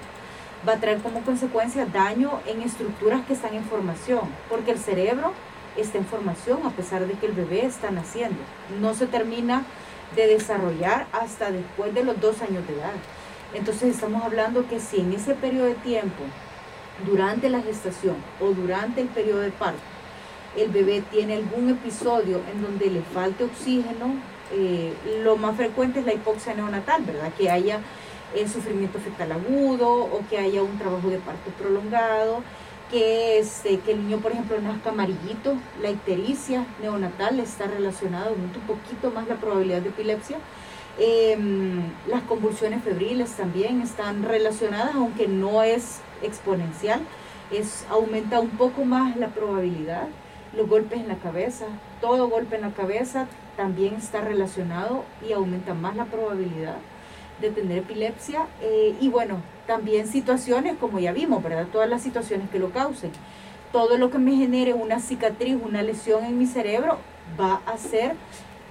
va 0.68 0.74
a 0.74 0.78
traer 0.78 1.00
como 1.00 1.22
consecuencia 1.22 1.86
daño 1.86 2.40
en 2.48 2.62
estructuras 2.62 3.24
que 3.26 3.34
están 3.34 3.54
en 3.54 3.64
formación, 3.64 4.22
porque 4.50 4.72
el 4.72 4.80
cerebro 4.80 5.34
está 5.78 6.00
en 6.00 6.06
formación 6.06 6.66
a 6.66 6.72
pesar 6.72 7.06
de 7.06 7.14
que 7.14 7.28
el 7.28 7.34
bebé 7.34 7.66
está 7.66 7.92
naciendo. 7.92 8.40
No 8.82 8.94
se 8.96 9.06
termina 9.06 9.64
de 10.16 10.28
desarrollar 10.28 11.06
hasta 11.12 11.52
después 11.52 11.94
de 11.94 12.04
los 12.04 12.20
dos 12.20 12.42
años 12.42 12.66
de 12.68 12.74
edad. 12.74 12.94
Entonces 13.56 13.96
estamos 13.96 14.22
hablando 14.22 14.68
que 14.68 14.82
si 14.82 15.00
en 15.00 15.14
ese 15.14 15.34
periodo 15.34 15.68
de 15.68 15.76
tiempo, 15.76 16.24
durante 17.06 17.50
la 17.50 17.62
gestación 17.62 18.18
o 18.42 18.50
durante 18.50 19.00
el 19.00 19.08
periodo 19.08 19.40
de 19.40 19.52
parto, 19.52 19.80
el 20.58 20.70
bebé 20.70 21.02
tiene 21.10 21.36
algún 21.36 21.70
episodio 21.70 22.42
en 22.52 22.62
donde 22.62 22.90
le 22.90 23.02
falte 23.02 23.46
oxígeno, 23.46 24.16
eh, 24.52 24.94
lo 25.24 25.38
más 25.38 25.56
frecuente 25.56 26.02
es 26.02 26.06
la 26.06 26.14
hipoxia 26.14 26.54
neonatal, 26.54 27.04
¿verdad? 27.04 27.32
Que 27.38 27.50
haya 27.50 27.80
el 28.36 28.50
sufrimiento 28.50 29.00
fetal 29.00 29.32
agudo 29.32 29.90
o 29.90 30.22
que 30.30 30.38
haya 30.38 30.62
un 30.62 30.78
trabajo 30.78 31.10
de 31.10 31.18
parto 31.20 31.50
prolongado, 31.52 32.44
que, 32.92 33.40
este, 33.40 33.80
que 33.80 33.94
el 33.94 34.04
niño, 34.04 34.18
por 34.20 34.34
ejemplo, 34.34 34.60
nazca 34.60 34.90
amarillito, 34.90 35.56
la 35.82 35.92
ictericia 35.92 36.66
neonatal 36.82 37.40
está 37.40 37.68
relacionada 37.68 38.32
un 38.32 38.50
poquito 38.68 39.12
más 39.12 39.28
la 39.28 39.36
probabilidad 39.36 39.82
de 39.82 39.90
epilepsia. 39.90 40.38
Em, 40.98 41.82
las 42.08 42.22
convulsiones 42.24 42.84
febriles 42.84 43.32
también 43.32 43.82
están 43.82 44.24
relacionadas, 44.24 44.96
aunque 44.96 45.28
no 45.28 45.62
es 45.62 46.00
exponencial, 46.22 47.02
es, 47.52 47.86
aumenta 47.90 48.40
un 48.40 48.52
poco 48.52 48.86
más 48.86 49.16
la 49.18 49.28
probabilidad 49.28 50.08
los 50.56 50.68
golpes 50.68 51.00
en 51.00 51.08
la 51.08 51.16
cabeza. 51.16 51.66
Todo 52.02 52.30
golpe 52.30 52.56
en 52.56 52.62
la 52.62 52.72
cabeza 52.72 53.28
también 53.58 53.96
está 53.96 54.22
relacionado 54.22 55.04
y 55.28 55.34
aumenta 55.34 55.74
más 55.74 55.96
la 55.96 56.06
probabilidad 56.06 56.78
de 57.42 57.50
tener 57.50 57.80
epilepsia. 57.80 58.48
Eh, 58.62 58.96
y 59.00 59.10
bueno, 59.10 59.42
también 59.68 60.08
situaciones 60.08 60.78
como 60.78 61.00
ya 61.00 61.12
vimos, 61.12 61.44
¿verdad? 61.44 61.68
Todas 61.72 61.90
las 61.90 62.02
situaciones 62.02 62.50
que 62.50 62.60
lo 62.60 62.72
causen. 62.72 63.12
Todo 63.72 63.98
lo 63.98 64.10
que 64.10 64.20
me 64.20 64.36
genere 64.36 64.74
una 64.74 65.00
cicatriz, 65.00 65.58
una 65.62 65.82
lesión 65.82 66.24
en 66.24 66.38
mi 66.38 66.46
cerebro, 66.46 66.98
va 67.40 67.62
a 67.66 67.78
ser, 67.78 68.14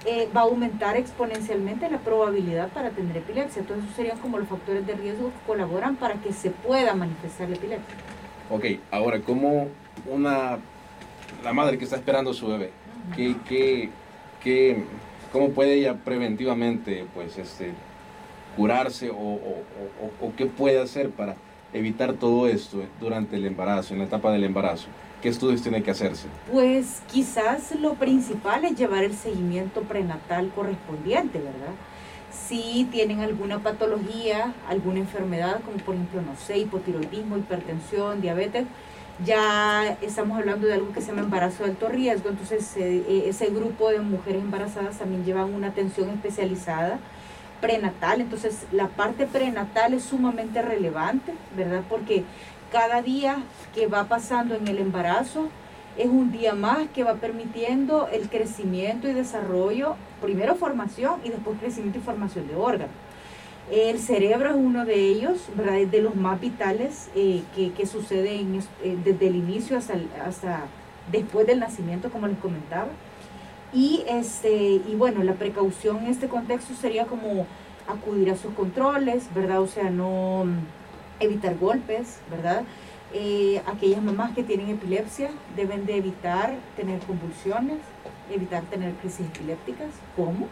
eh, 0.05 0.29
va 0.35 0.41
a 0.41 0.43
aumentar 0.43 0.97
exponencialmente 0.97 1.89
la 1.89 1.99
probabilidad 1.99 2.69
para 2.69 2.91
tener 2.91 3.17
epilepsia. 3.17 3.61
Entonces, 3.61 3.85
esos 3.85 3.95
serían 3.95 4.17
como 4.19 4.37
los 4.37 4.47
factores 4.47 4.85
de 4.85 4.93
riesgo 4.93 5.29
que 5.29 5.47
colaboran 5.47 5.95
para 5.95 6.15
que 6.15 6.33
se 6.33 6.51
pueda 6.51 6.93
manifestar 6.93 7.49
la 7.49 7.55
epilepsia. 7.55 7.95
Ok, 8.49 8.65
ahora, 8.91 9.19
¿cómo 9.21 9.67
una 10.05 10.59
la 11.43 11.53
madre 11.53 11.77
que 11.77 11.85
está 11.85 11.97
esperando 11.97 12.31
a 12.31 12.33
su 12.33 12.47
bebé, 12.47 12.71
¿qué, 13.15 13.89
cómo 15.31 15.49
puede 15.49 15.75
ella 15.75 15.95
preventivamente 15.95 17.05
pues, 17.13 17.37
este, 17.37 17.73
curarse 18.55 19.11
o, 19.11 19.37
qué 20.37 20.45
puede 20.45 20.81
hacer 20.81 21.09
para 21.11 21.35
evitar 21.73 22.13
todo 22.13 22.47
esto 22.47 22.83
durante 22.99 23.35
el 23.35 23.45
embarazo, 23.45 23.93
en 23.93 23.99
la 23.99 24.05
etapa 24.05 24.31
del 24.31 24.43
embarazo? 24.43 24.87
¿Qué 25.21 25.29
estudios 25.29 25.61
tiene 25.61 25.81
que 25.81 25.91
hacerse? 25.91 26.27
Pues 26.51 27.01
quizás 27.11 27.73
lo 27.79 27.95
principal 27.95 28.65
es 28.65 28.77
llevar 28.77 29.03
el 29.03 29.15
seguimiento 29.15 29.81
prenatal 29.81 30.51
correspondiente, 30.53 31.39
¿verdad? 31.39 31.73
Si 32.47 32.87
tienen 32.91 33.21
alguna 33.21 33.59
patología, 33.59 34.53
alguna 34.67 34.99
enfermedad, 34.99 35.61
como 35.63 35.77
por 35.77 35.95
ejemplo, 35.95 36.21
no 36.21 36.35
sé, 36.35 36.59
hipotiroidismo, 36.59 37.37
hipertensión, 37.37 38.21
diabetes, 38.21 38.65
ya 39.23 39.97
estamos 40.01 40.37
hablando 40.37 40.67
de 40.67 40.73
algo 40.73 40.91
que 40.91 40.99
se 40.99 41.07
llama 41.07 41.21
embarazo 41.21 41.63
de 41.63 41.69
alto 41.69 41.87
riesgo, 41.87 42.29
entonces 42.29 42.75
eh, 42.75 43.23
ese 43.27 43.47
grupo 43.47 43.89
de 43.89 43.99
mujeres 43.99 44.41
embarazadas 44.41 44.97
también 44.97 45.23
llevan 45.23 45.53
una 45.53 45.67
atención 45.67 46.09
especializada 46.09 46.99
prenatal, 47.61 48.21
entonces 48.21 48.65
la 48.71 48.89
parte 48.89 49.25
prenatal 49.25 49.93
es 49.93 50.03
sumamente 50.03 50.61
relevante, 50.61 51.33
¿verdad? 51.55 51.81
Porque 51.89 52.25
cada 52.71 53.01
día 53.01 53.37
que 53.73 53.87
va 53.87 54.05
pasando 54.05 54.55
en 54.55 54.67
el 54.67 54.79
embarazo 54.79 55.49
es 55.97 56.07
un 56.07 56.31
día 56.31 56.53
más 56.55 56.89
que 56.93 57.03
va 57.03 57.15
permitiendo 57.15 58.07
el 58.09 58.29
crecimiento 58.29 59.07
y 59.07 59.13
desarrollo, 59.13 59.95
primero 60.21 60.55
formación 60.55 61.21
y 61.23 61.29
después 61.29 61.59
crecimiento 61.59 61.99
y 61.99 62.01
formación 62.01 62.47
de 62.47 62.55
órganos. 62.55 62.93
El 63.71 63.97
cerebro 63.97 64.49
es 64.49 64.55
uno 64.55 64.85
de 64.85 64.95
ellos, 64.95 65.47
¿verdad? 65.55 65.79
Es 65.79 65.91
de 65.91 66.01
los 66.01 66.15
más 66.15 66.39
vitales 66.39 67.09
eh, 67.15 67.41
que, 67.55 67.71
que 67.71 67.87
sucede 67.87 68.41
eh, 68.83 68.97
desde 69.03 69.27
el 69.27 69.35
inicio 69.35 69.77
hasta, 69.77 69.95
hasta 70.23 70.65
después 71.11 71.47
del 71.47 71.59
nacimiento, 71.59 72.11
como 72.11 72.27
les 72.27 72.37
comentaba. 72.37 72.89
Y, 73.73 74.03
este, 74.07 74.81
y 74.87 74.95
bueno, 74.95 75.23
la 75.23 75.33
precaución 75.33 75.97
en 75.97 76.07
este 76.07 76.27
contexto 76.27 76.75
sería 76.75 77.05
como 77.05 77.47
acudir 77.87 78.29
a 78.31 78.37
sus 78.37 78.53
controles, 78.53 79.33
¿verdad? 79.33 79.61
O 79.61 79.67
sea, 79.67 79.89
no 79.89 80.45
evitar 81.19 81.57
golpes, 81.57 82.19
¿verdad? 82.29 82.63
Eh, 83.13 83.61
aquellas 83.65 84.01
mamás 84.01 84.33
que 84.33 84.43
tienen 84.43 84.69
epilepsia 84.69 85.29
deben 85.55 85.85
de 85.85 85.97
evitar 85.97 86.55
tener 86.75 86.99
convulsiones, 87.01 87.77
evitar 88.31 88.63
tener 88.63 88.93
crisis 88.95 89.27
epilépticas. 89.27 89.89
¿Cómo? 90.15 90.47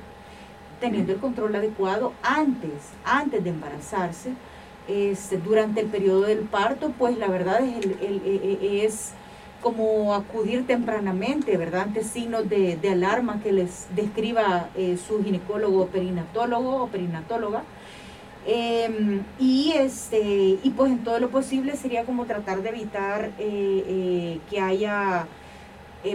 teniendo 0.83 1.13
el 1.13 1.19
control 1.19 1.55
adecuado 1.55 2.11
antes, 2.21 2.91
antes 3.05 3.41
de 3.41 3.51
embarazarse. 3.51 4.33
Este, 4.89 5.37
durante 5.37 5.79
el 5.79 5.87
periodo 5.87 6.23
del 6.23 6.39
parto, 6.39 6.91
pues 6.99 7.17
la 7.17 7.29
verdad 7.29 7.61
es, 7.61 7.85
el, 7.85 8.21
e, 8.25 8.57
e, 8.61 8.85
es 8.85 9.13
como 9.61 10.13
acudir 10.13 10.67
tempranamente, 10.67 11.55
¿verdad? 11.55 11.83
Ante 11.83 12.03
signos 12.03 12.49
de, 12.49 12.77
alarma 12.91 13.39
que 13.41 13.53
les 13.53 13.87
describa 13.95 14.67
eh, 14.75 14.97
su 14.97 15.23
ginecólogo 15.23 15.87
perinatólogo 15.87 16.83
o 16.83 16.87
perinatóloga. 16.87 17.63
Em, 18.45 19.23
y, 19.39 19.73
este, 19.73 20.59
y 20.61 20.73
pues 20.75 20.91
en 20.91 21.03
todo 21.03 21.19
lo 21.19 21.29
posible 21.29 21.75
sería 21.77 22.03
como 22.03 22.25
tratar 22.25 22.61
de 22.61 22.69
evitar 22.69 23.31
eh, 23.39 23.83
eh, 23.87 24.39
que 24.49 24.59
haya 24.59 25.27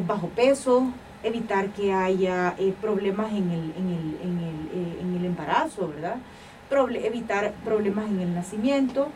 bajo 0.06 0.28
peso, 0.28 0.92
evitar 1.22 1.68
que 1.70 1.92
haya 1.92 2.54
eh, 2.58 2.72
problemas 2.80 3.32
en 3.32 3.50
el, 3.50 3.72
en 3.76 3.88
el, 3.88 4.18
en 4.22 4.38
el, 4.38 4.54
eh, 4.72 4.98
en 5.00 5.16
el 5.16 5.24
embarazo, 5.24 5.88
¿verdad? 5.88 6.16
evitar 7.02 7.52
problemas 7.64 8.08
en 8.08 8.20
el 8.20 8.34
nacimiento. 8.34 9.08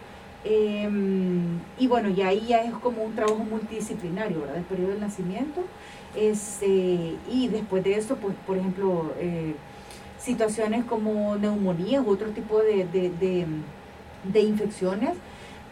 Em, 0.45 1.61
y 1.79 1.87
bueno, 1.87 2.09
y 2.09 2.23
ahí 2.23 2.47
ya 2.49 2.63
es 2.65 2.73
como 2.75 3.03
un 3.05 3.15
trabajo 3.15 3.45
multidisciplinario, 3.45 4.41
¿verdad? 4.41 4.57
El 4.57 4.65
periodo 4.65 4.91
del 4.91 5.01
nacimiento. 5.01 5.63
Este, 6.17 7.17
y 7.31 7.49
después 7.49 7.85
de 7.85 7.95
eso, 7.97 8.17
pues, 8.17 8.35
por 8.47 8.57
ejemplo, 8.57 9.13
eh, 9.19 9.55
situaciones 10.23 10.85
como 10.85 11.37
neumonías 11.37 12.05
u 12.07 12.11
otro 12.11 12.29
tipo 12.31 12.59
de, 12.59 12.87
de, 12.87 13.47
de, 14.25 14.41
infecciones 14.41 15.15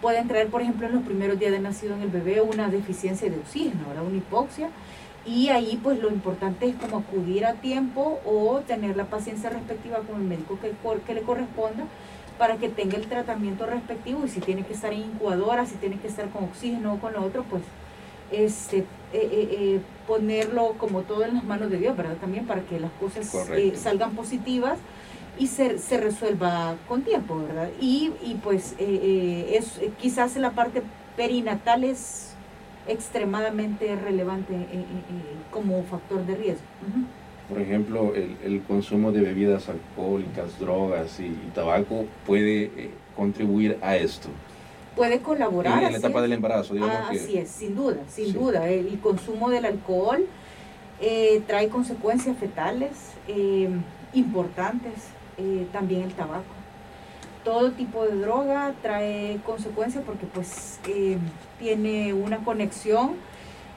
pueden 0.01 0.29
traer, 0.29 0.49
por 0.49 0.63
ejemplo, 0.63 0.87
en 0.87 0.95
los 0.95 1.03
primeros 1.03 1.39
días 1.39 1.53
de 1.53 1.61
nacido 1.61 1.95
en 1.95 2.03
el 2.03 2.09
bebé 2.09 2.41
una 2.41 2.69
deficiencia 2.69 3.31
de 3.31 3.39
oxígeno. 3.39 3.85
Una 4.07 4.17
hipoxia 4.17 4.71
y 5.27 5.51
ahí 5.51 5.79
pues 5.83 5.99
lo 6.01 6.09
importante 6.09 6.67
es 6.69 6.75
como 6.77 6.99
acudir 6.99 7.45
a 7.45 7.55
tiempo 7.55 8.21
o 8.25 8.61
tener 8.61 8.97
la 8.97 9.05
paciencia 9.05 9.51
respectiva 9.51 9.99
con 9.99 10.21
el 10.21 10.27
médico 10.27 10.59
que, 10.61 10.73
que 11.07 11.15
le 11.15 11.21
corresponda 11.23 11.85
para 12.39 12.57
que 12.57 12.71
tenga 12.71 12.97
el 12.97 13.07
tratamiento 13.07 13.67
respectivo 13.67 14.25
y 14.25 14.29
si 14.31 14.41
tiene 14.41 14.65
que 14.65 14.73
estar 14.73 14.95
en 14.95 15.01
incubadora, 15.01 15.67
si 15.67 15.75
tiene 15.75 15.99
que 15.99 16.09
estar 16.09 16.31
con 16.31 16.45
oxígeno 16.45 16.95
o 16.95 16.99
con 16.99 17.13
lo 17.13 17.23
otro, 17.23 17.45
pues 17.45 17.63
este, 18.33 18.87
ponerlo 20.07 20.75
como 20.79 21.03
todo 21.03 21.25
en 21.25 21.35
las 21.35 21.45
manos 21.45 21.71
de 21.71 21.79
Dios, 21.79 21.97
¿verdad? 21.97 22.17
También 22.21 22.47
para 22.47 22.63
que 22.63 22.79
las 22.79 22.93
cosas 22.93 23.31
salgan 23.75 24.13
positivas 24.13 24.79
y 25.39 25.47
se, 25.47 25.79
se, 25.79 25.99
resuelva 25.99 26.77
con 26.87 27.03
tiempo, 27.03 27.39
¿verdad? 27.39 27.71
Y, 27.81 28.13
y 28.23 28.39
pues 28.43 28.75
es, 28.79 29.81
quizás 30.01 30.37
la 30.37 30.51
parte 30.51 30.83
perinatal 31.17 31.85
es 31.85 32.35
extremadamente 32.87 33.95
relevante 33.97 34.55
como 35.51 35.83
factor 35.85 36.25
de 36.27 36.35
riesgo. 36.35 36.65
Por 37.49 37.61
ejemplo, 37.61 38.15
el, 38.15 38.37
el, 38.45 38.63
consumo 38.63 39.11
de 39.11 39.23
bebidas 39.23 39.69
alcohólicas, 39.69 40.59
drogas 40.61 41.19
y, 41.19 41.31
tabaco 41.53 42.05
puede 42.25 42.91
contribuir 43.17 43.77
a 43.83 43.97
esto 43.97 44.29
puede 44.97 45.21
colaborar. 45.21 45.83
En 45.83 45.93
la 45.93 45.99
etapa 45.99 46.23
del 46.23 46.33
embarazo, 46.33 46.75
digamos. 46.75 46.97
Ah, 46.97 47.09
así 47.11 47.39
es, 47.39 47.51
sin 47.51 47.75
duda, 47.75 47.99
sin 48.09 48.33
duda. 48.33 48.69
El, 48.69 48.99
consumo 49.01 49.51
del 49.51 49.65
alcohol 49.65 50.27
eh, 51.01 51.43
trae 51.47 51.69
consecuencias 51.69 52.37
fetales 52.37 52.91
eh, 53.29 53.69
importantes, 54.13 54.93
eh, 55.39 55.67
también 55.73 56.03
el 56.03 56.13
tabaco. 56.13 56.55
Todo 57.45 57.71
tipo 57.73 58.05
de 58.05 58.17
droga 58.17 58.75
trae 58.83 59.41
consecuencias 59.47 60.05
porque 60.05 60.27
pues 60.27 60.79
tiene 61.59 62.13
una 62.13 62.39
conexión, 62.39 63.13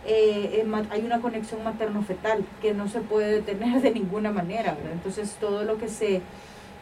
hay 0.05 1.01
una 1.05 1.21
conexión 1.21 1.63
materno-fetal 1.63 2.43
que 2.61 2.73
no 2.73 2.89
se 2.89 2.99
puede 2.99 3.31
detener 3.35 3.81
de 3.81 3.91
ninguna 3.91 4.31
manera. 4.31 4.75
Entonces 4.91 5.37
todo 5.39 5.63
lo 5.63 5.77
que 5.77 5.87
se 5.87 6.21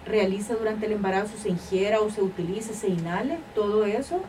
realiza 0.05 0.55
durante 0.55 0.86
el 0.86 0.93
embarazo, 0.93 1.38
se 1.38 1.50
ingiera 1.50 2.01
o 2.01 2.10
se 2.10 2.22
utilice, 2.22 2.74
se 2.74 2.89
inhale, 2.89 3.38
todo 3.53 3.86
eso, 3.86 4.22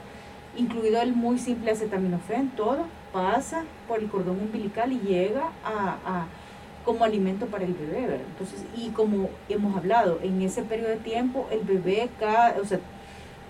incluido 0.57 1.01
el 1.01 1.15
muy 1.15 1.39
simple 1.39 1.71
acetaminofén, 1.71 2.51
todo 2.51 2.87
pasa 3.13 3.65
por 3.89 4.01
el 4.01 4.09
cordón 4.09 4.39
umbilical 4.41 4.93
y 4.93 5.01
llega 5.01 5.51
a, 5.65 6.27
como 6.85 7.05
alimento 7.05 7.47
para 7.47 7.65
el 7.65 7.75
bebé, 7.75 8.07
¿verdad? 8.07 8.27
Entonces, 8.33 8.65
y 8.77 8.89
como 8.89 9.31
hemos 9.49 9.77
hablado, 9.77 10.19
en 10.23 10.43
ese 10.43 10.63
periodo 10.63 10.91
de 10.91 10.97
tiempo 10.97 11.47
el 11.51 11.61
bebé, 11.61 12.09
cada, 12.19 12.61
o 12.61 12.65
sea, 12.65 12.81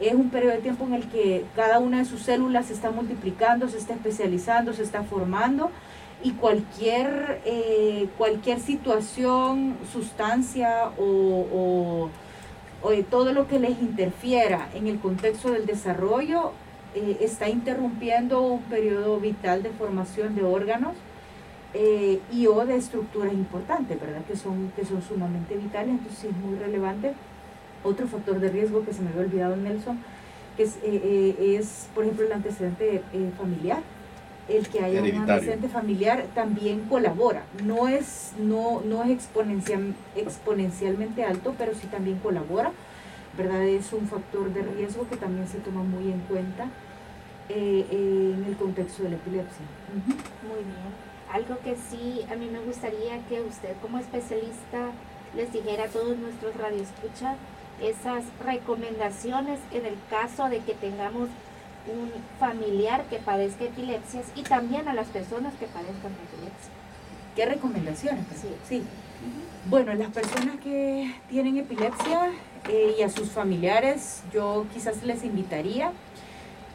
es 0.00 0.14
un 0.14 0.31
periodo 0.31 0.52
de 0.52 0.59
tiempo 0.59 0.85
en 0.85 0.95
el 0.95 1.09
que 1.09 1.45
cada 1.55 1.79
una 1.79 1.99
de 1.99 2.05
sus 2.05 2.23
células 2.23 2.67
se 2.67 2.75
está 2.75 2.91
multiplicando, 2.91 3.69
se 3.69 3.79
está 3.79 3.95
especializando, 3.95 4.73
se 4.73 4.83
está 4.83 5.02
formando 5.02 5.71
y 6.23 6.33
cualquier, 6.33 7.41
eh, 7.45 8.09
cualquier 8.17 8.61
situación, 8.61 9.76
sustancia 9.93 10.91
o, 10.99 12.11
todo 13.11 13.33
lo 13.33 13.47
que 13.47 13.61
les 13.61 13.81
interfiera 13.81 14.69
en 14.75 14.88
el 14.88 14.99
contexto 14.99 15.52
del 15.52 15.67
desarrollo 15.67 16.52
eh, 16.95 17.19
está 17.21 17.49
interrumpiendo 17.49 18.43
un 18.43 18.62
periodo 18.62 19.21
vital 19.21 19.62
de 19.62 19.71
formación 19.71 20.35
de 20.35 20.43
órganos 20.43 20.95
eh, 21.75 22.21
y 22.33 22.49
o 22.49 22.67
de 22.67 22.76
estructuras 22.76 23.33
importantes, 23.33 24.00
¿verdad? 24.00 24.23
Que 24.26 24.37
son, 24.37 24.73
que 24.75 24.85
son 24.85 25.00
sumamente 25.00 25.57
vitales, 25.57 25.91
entonces 25.91 26.25
es 26.25 26.37
muy 26.37 26.59
relevante. 26.59 27.14
Otro 27.85 28.07
factor 28.09 28.41
de 28.41 28.50
riesgo 28.50 28.85
que 28.85 28.93
se 28.93 29.00
me 29.00 29.11
había 29.11 29.23
olvidado, 29.23 29.57
Nelson, 29.57 29.99
que 30.57 30.64
es, 30.64 30.79
es 30.83 31.88
por 31.95 32.05
ejemplo, 32.05 32.26
el 32.26 32.33
antecedente 32.33 33.02
familiar 33.38 33.83
el 34.52 34.68
que 34.68 34.85
haya 34.85 35.02
un 35.02 35.14
antecedente 35.14 35.68
familiar 35.68 36.26
también 36.35 36.80
colabora. 36.88 37.44
No 37.64 37.88
es, 37.88 38.32
no, 38.38 38.82
no 38.85 39.02
es 39.02 39.11
exponencial, 39.11 39.94
exponencialmente 40.16 41.25
alto, 41.25 41.54
pero 41.59 41.75
sí 41.75 41.87
también 41.87 42.18
colabora. 42.18 42.73
¿verdad? 43.37 43.62
Es 43.64 43.92
un 43.92 44.06
factor 44.06 44.52
de 44.52 44.62
riesgo 44.62 45.09
que 45.09 45.16
también 45.16 45.49
se 45.49 45.59
toma 45.59 45.82
muy 45.82 46.11
en 46.11 46.21
cuenta 46.21 46.66
eh, 47.49 47.87
en 47.90 48.44
el 48.47 48.56
contexto 48.56 49.04
de 49.04 49.11
la 49.11 49.16
epilepsia. 49.16 49.64
Muy 50.42 50.64
bien. 50.64 51.12
Algo 51.32 51.59
que 51.64 51.76
sí 51.76 52.21
a 52.30 52.37
mí 52.37 52.49
me 52.50 52.61
gustaría 52.61 53.18
que 53.28 53.40
usted 53.40 53.75
como 53.80 53.99
especialista 53.99 54.90
les 55.35 55.52
dijera 55.52 55.85
a 55.85 55.88
todos 55.88 56.16
nuestros 56.18 56.54
radioescuchas 56.56 57.37
esas 57.80 58.25
recomendaciones 58.45 59.58
en 59.73 59.86
el 59.86 59.95
caso 60.10 60.49
de 60.50 60.58
que 60.58 60.75
tengamos 60.75 61.30
un 61.86 62.10
familiar 62.38 63.04
que 63.04 63.16
padezca 63.16 63.64
epilepsias 63.64 64.26
y 64.36 64.42
también 64.42 64.88
a 64.88 64.95
las 64.95 65.08
personas 65.08 65.54
que 65.54 65.66
padezcan 65.66 66.12
epilepsia. 66.12 66.73
¿Qué 67.34 67.47
recomendaciones? 67.47 68.25
Sí. 68.40 68.49
sí. 68.68 68.82
Bueno, 69.66 69.95
las 69.95 70.10
personas 70.10 70.56
que 70.62 71.14
tienen 71.30 71.56
epilepsia 71.56 72.30
eh, 72.68 72.97
y 72.99 73.02
a 73.02 73.08
sus 73.08 73.30
familiares, 73.30 74.23
yo 74.32 74.66
quizás 74.73 75.02
les 75.04 75.25
invitaría 75.25 75.92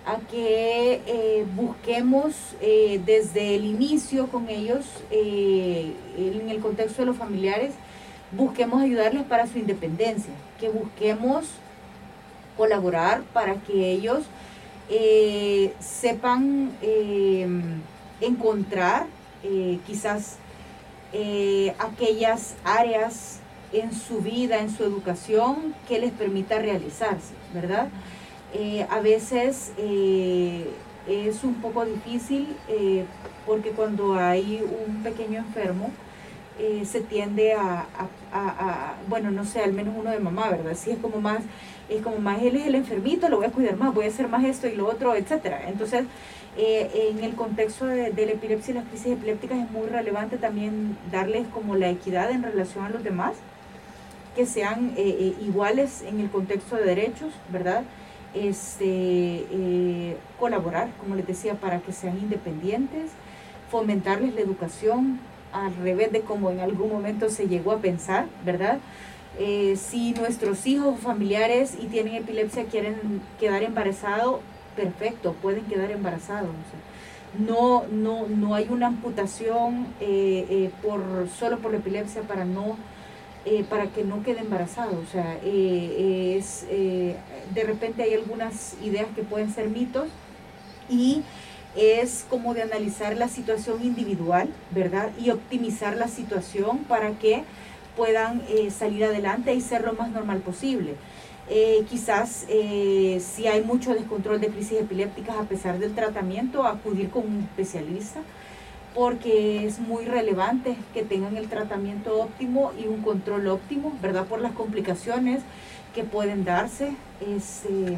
a 0.05 0.17
que 0.31 1.01
eh, 1.05 1.45
busquemos 1.53 2.33
eh, 2.61 3.01
desde 3.05 3.55
el 3.55 3.65
inicio 3.65 4.27
con 4.27 4.49
ellos, 4.49 4.85
en 5.11 6.49
el 6.49 6.59
contexto 6.61 7.01
de 7.01 7.07
los 7.07 7.17
familiares, 7.17 7.73
busquemos 8.31 8.81
ayudarles 8.81 9.23
para 9.23 9.47
su 9.47 9.59
independencia, 9.59 10.31
que 10.59 10.69
busquemos 10.69 11.45
colaborar 12.55 13.21
para 13.33 13.55
que 13.55 13.91
ellos 13.91 14.23
eh, 14.89 15.73
sepan 15.79 16.71
em, 16.81 17.81
encontrar 18.21 19.05
eh, 19.43 19.79
quizás 19.85 20.37
eh, 21.11 21.75
aquellas 21.77 22.55
áreas 22.63 23.39
en 23.73 23.91
su 23.93 24.19
vida, 24.19 24.59
en 24.59 24.69
su 24.69 24.85
educación, 24.85 25.75
que 25.89 25.99
les 25.99 26.11
permita 26.13 26.59
realizarse, 26.59 27.33
¿verdad? 27.53 27.89
a 28.89 29.01
veces 29.01 29.73
es 29.77 31.43
un 31.43 31.55
poco 31.55 31.85
difícil 31.85 32.47
porque 33.45 33.71
cuando 33.71 34.15
hay 34.15 34.63
un 34.87 35.03
pequeño 35.03 35.39
enfermo, 35.39 35.91
se 36.85 37.01
tiende 37.01 37.53
a, 37.53 37.85
bueno, 39.09 39.29
no 39.31 39.43
sé, 39.45 39.61
al 39.61 39.73
menos 39.73 39.95
uno 39.95 40.11
de 40.11 40.19
mamá, 40.19 40.49
¿verdad? 40.49 40.75
Sí 40.75 40.91
es 40.91 40.97
como 40.97 41.19
más 41.19 41.41
es 41.89 42.01
como 42.01 42.17
más 42.17 42.41
él 42.41 42.55
es 42.55 42.67
el 42.67 42.75
enfermito, 42.75 43.29
lo 43.29 43.37
voy 43.37 43.45
a 43.45 43.51
cuidar 43.51 43.77
más, 43.77 43.93
voy 43.93 44.05
a 44.05 44.07
hacer 44.09 44.27
más 44.27 44.43
esto 44.43 44.67
y 44.67 44.75
lo 44.75 44.87
otro, 44.87 45.15
etcétera. 45.15 45.67
Entonces, 45.67 46.05
eh, 46.57 47.11
en 47.11 47.23
el 47.23 47.35
contexto 47.35 47.85
de, 47.85 48.11
la 48.11 48.31
epilepsia 48.31 48.71
y 48.71 48.75
las 48.75 48.85
crisis 48.85 49.13
epilépticas 49.13 49.59
es 49.59 49.69
muy 49.69 49.87
relevante 49.87 50.37
también 50.37 50.97
darles 51.11 51.45
como 51.47 51.75
la 51.75 51.89
equidad 51.89 52.31
en 52.31 52.41
relación 52.41 52.85
a 52.85 52.89
los 52.89 53.03
demás, 53.03 53.33
que 54.35 54.45
sean 54.45 54.93
eh, 54.97 55.17
eh, 55.19 55.35
iguales 55.41 56.01
en 56.01 56.19
el 56.19 56.29
contexto 56.29 56.75
de 56.75 56.83
derechos, 56.83 57.31
¿verdad? 57.51 57.83
Este, 58.33 60.15
colaborar, 60.39 60.89
como 60.99 61.15
les 61.15 61.25
decía, 61.25 61.55
para 61.55 61.79
que 61.79 61.91
sean 61.91 62.17
independientes, 62.17 63.11
fomentarles 63.71 64.33
la 64.35 64.41
educación 64.41 65.19
al 65.53 65.75
revés 65.75 66.11
de 66.11 66.21
como 66.21 66.51
en 66.51 66.59
algún 66.59 66.89
momento 66.89 67.29
se 67.29 67.47
llegó 67.47 67.71
a 67.71 67.77
pensar, 67.77 68.25
¿verdad? 68.45 68.79
Eh, 69.39 69.77
si 69.77 70.13
nuestros 70.13 70.65
hijos 70.65 70.95
o 70.95 70.97
familiares 70.97 71.75
y 71.79 71.85
tienen 71.85 72.15
epilepsia 72.15 72.65
quieren 72.65 73.21
quedar 73.39 73.61
embarazados, 73.61 74.39
perfecto, 74.75 75.33
pueden 75.41 75.63
quedar 75.65 75.91
embarazados. 75.91 76.49
no, 77.37 77.85
no, 77.91 78.27
no 78.27 78.55
hay 78.55 78.67
una 78.69 78.87
amputación 78.87 79.87
eh, 79.99 80.47
eh, 80.49 80.71
por, 80.81 81.27
solo 81.37 81.59
por 81.59 81.71
la 81.71 81.77
epilepsia 81.77 82.23
para, 82.23 82.45
no, 82.45 82.77
para 83.69 83.87
que 83.87 84.03
no 84.03 84.23
quede 84.23 84.39
embarazado. 84.39 84.99
O 84.99 85.05
sea, 85.11 85.37
de 85.43 86.43
repente 87.63 88.03
hay 88.03 88.15
algunas 88.15 88.75
ideas 88.83 89.07
que 89.15 89.21
pueden 89.21 89.53
ser 89.53 89.69
mitos 89.69 90.07
y 90.89 91.21
es 91.75 92.25
como 92.29 92.55
de 92.55 92.63
analizar 92.63 93.15
la 93.15 93.27
situación 93.27 93.83
individual, 93.83 94.49
¿verdad? 94.71 95.11
Y 95.19 95.29
optimizar 95.29 95.95
la 95.95 96.07
situación 96.07 96.79
para 96.79 97.11
que 97.11 97.43
puedan 97.97 98.43
eh, 98.47 98.69
salir 98.69 99.03
adelante 99.03 99.53
y 99.53 99.59
ser 99.59 99.83
lo 99.83 99.93
más 99.93 100.11
normal 100.11 100.39
posible. 100.39 100.95
Eh, 101.49 101.85
quizás 101.89 102.45
eh, 102.49 103.21
si 103.21 103.47
hay 103.47 103.63
mucho 103.63 103.93
descontrol 103.93 104.39
de 104.39 104.49
crisis 104.49 104.79
epilépticas 104.79 105.37
a 105.37 105.43
pesar 105.43 105.79
del 105.79 105.95
tratamiento, 105.95 106.65
acudir 106.65 107.09
con 107.09 107.23
un 107.23 107.41
especialista 107.41 108.19
porque 108.93 109.65
es 109.65 109.79
muy 109.79 110.05
relevante 110.05 110.75
que 110.93 111.03
tengan 111.03 111.37
el 111.37 111.49
tratamiento 111.49 112.19
óptimo 112.19 112.71
y 112.79 112.87
un 112.87 113.01
control 113.01 113.47
óptimo, 113.47 113.93
¿verdad? 114.01 114.25
Por 114.25 114.41
las 114.41 114.53
complicaciones 114.53 115.41
que 115.93 116.03
pueden 116.03 116.43
darse. 116.43 116.95
Este, 117.21 117.97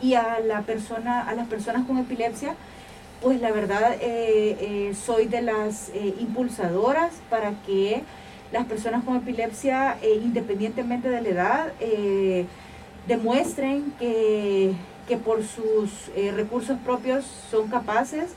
y 0.00 0.14
a, 0.14 0.38
la 0.40 0.62
persona, 0.62 1.28
a 1.28 1.34
las 1.34 1.48
personas 1.48 1.84
con 1.84 1.98
epilepsia, 1.98 2.54
pues 3.22 3.40
la 3.40 3.50
verdad 3.50 3.96
soy 4.94 5.26
de 5.26 5.42
las 5.42 5.90
impulsadoras 6.20 7.14
para 7.28 7.52
que 7.66 8.04
las 8.52 8.66
personas 8.66 9.04
con 9.04 9.16
epilepsia, 9.16 9.98
eh, 10.02 10.20
independientemente 10.22 11.08
de 11.08 11.20
la 11.20 11.28
edad, 11.28 11.72
eh, 11.80 12.46
demuestren 13.06 13.92
que, 13.98 14.74
por 15.24 15.42
sus 15.44 16.08
eh, 16.16 16.32
recursos 16.34 16.78
propios 16.84 17.24
son 17.50 17.68
capaces 17.68 18.32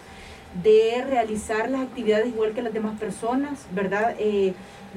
de 0.64 1.04
realizar 1.08 1.70
las 1.70 1.82
actividades 1.82 2.28
igual 2.28 2.54
que 2.54 2.62
las 2.62 2.74
demás 2.74 2.98
personas, 3.00 3.66
¿verdad? 3.72 4.16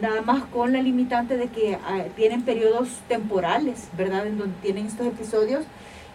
nada 0.00 0.22
más 0.22 0.44
con 0.44 0.72
la 0.72 0.80
limitante 0.80 1.36
de 1.36 1.48
que 1.48 1.74
ah, 1.74 2.04
tienen 2.16 2.42
periodos 2.42 2.88
temporales, 3.08 3.88
¿verdad? 3.96 4.26
En 4.26 4.38
donde 4.38 4.54
tienen 4.62 4.86
estos 4.86 5.06
episodios 5.06 5.64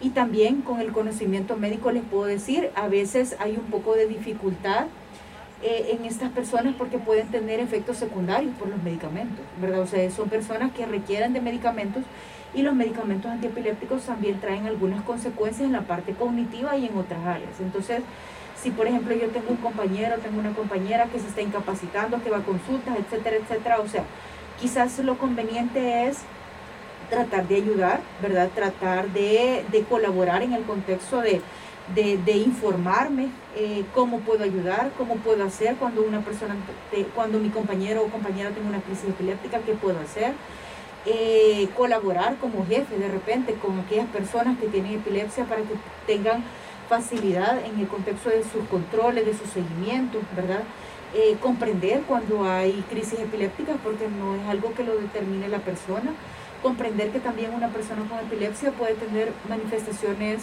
y 0.00 0.10
también 0.10 0.62
con 0.62 0.80
el 0.80 0.92
conocimiento 0.92 1.56
médico 1.56 1.92
les 1.92 2.02
puedo 2.02 2.24
decir, 2.24 2.70
a 2.74 2.88
veces 2.88 3.36
hay 3.38 3.52
un 3.52 3.70
poco 3.70 3.94
de 3.94 4.06
dificultad 4.06 4.86
eh, 5.62 5.96
en 5.98 6.04
estas 6.04 6.30
personas 6.30 6.74
porque 6.76 6.98
pueden 6.98 7.28
tener 7.28 7.60
efectos 7.60 7.96
secundarios 7.96 8.54
por 8.58 8.68
los 8.68 8.82
medicamentos, 8.82 9.44
¿verdad? 9.60 9.80
O 9.80 9.86
sea, 9.86 10.08
son 10.10 10.28
personas 10.28 10.72
que 10.72 10.86
requieren 10.86 11.32
de 11.32 11.40
medicamentos 11.40 12.04
y 12.54 12.62
los 12.62 12.74
medicamentos 12.74 13.30
antiepilépticos 13.30 14.02
también 14.02 14.40
traen 14.40 14.66
algunas 14.66 15.02
consecuencias 15.02 15.66
en 15.66 15.72
la 15.72 15.82
parte 15.82 16.12
cognitiva 16.12 16.76
y 16.76 16.86
en 16.86 16.96
otras 16.96 17.24
áreas. 17.26 17.60
Entonces, 17.60 18.02
si 18.62 18.70
por 18.70 18.86
ejemplo 18.86 19.14
yo 19.14 19.28
tengo 19.28 19.50
un 19.50 19.56
compañero, 19.56 20.16
tengo 20.18 20.38
una 20.38 20.52
compañera 20.52 21.06
que 21.06 21.18
se 21.18 21.28
está 21.28 21.42
incapacitando, 21.42 22.22
que 22.22 22.30
va 22.30 22.38
a 22.38 22.42
consultas, 22.42 22.96
etcétera, 22.98 23.36
etcétera, 23.36 23.80
o 23.80 23.88
sea, 23.88 24.04
quizás 24.60 24.98
lo 24.98 25.18
conveniente 25.18 26.06
es 26.06 26.18
tratar 27.08 27.46
de 27.48 27.56
ayudar, 27.56 28.00
¿verdad? 28.20 28.50
Tratar 28.54 29.08
de, 29.10 29.64
colaborar 29.88 30.42
en 30.42 30.52
el 30.52 30.62
contexto 30.64 31.20
de, 31.20 31.40
informarme 32.36 33.28
eh, 33.56 33.84
cómo 33.94 34.20
puedo 34.20 34.44
ayudar, 34.44 34.90
cómo 34.96 35.16
puedo 35.16 35.44
hacer 35.44 35.76
cuando 35.76 36.02
una 36.02 36.20
persona, 36.20 36.56
cuando 37.14 37.38
mi 37.38 37.50
compañero 37.50 38.02
o 38.02 38.08
compañera 38.08 38.50
tiene 38.50 38.68
una 38.68 38.80
crisis 38.80 39.08
epiléptica, 39.08 39.58
qué 39.60 39.72
puedo 39.72 39.98
hacer. 40.00 40.32
Eh, 41.06 41.68
colaborar 41.76 42.36
como 42.36 42.66
jefe 42.66 42.98
de 42.98 43.08
repente 43.08 43.54
con 43.54 43.78
aquellas 43.78 44.08
personas 44.08 44.58
que 44.58 44.66
tienen 44.66 44.94
epilepsia 44.94 45.44
para 45.44 45.62
que 45.62 45.74
tengan 46.06 46.42
facilidad 46.88 47.64
en 47.64 47.78
el 47.78 47.86
contexto 47.86 48.30
de 48.30 48.42
sus 48.42 48.66
controles, 48.68 49.24
de 49.24 49.32
sus 49.32 49.48
seguimientos, 49.48 50.22
¿verdad? 50.34 50.62
Eh, 51.14 51.36
comprender 51.40 52.02
cuando 52.02 52.44
hay 52.44 52.84
crisis 52.90 53.20
epilépticas 53.20 53.76
porque 53.82 54.08
no 54.08 54.36
es 54.36 54.46
algo 54.48 54.74
que 54.74 54.84
lo 54.84 54.96
determine 54.96 55.48
la 55.48 55.58
persona, 55.60 56.12
comprender 56.62 57.10
que 57.10 57.20
también 57.20 57.54
una 57.54 57.68
persona 57.68 58.02
con 58.08 58.18
epilepsia 58.18 58.72
puede 58.72 58.94
tener 58.94 59.32
manifestaciones 59.48 60.42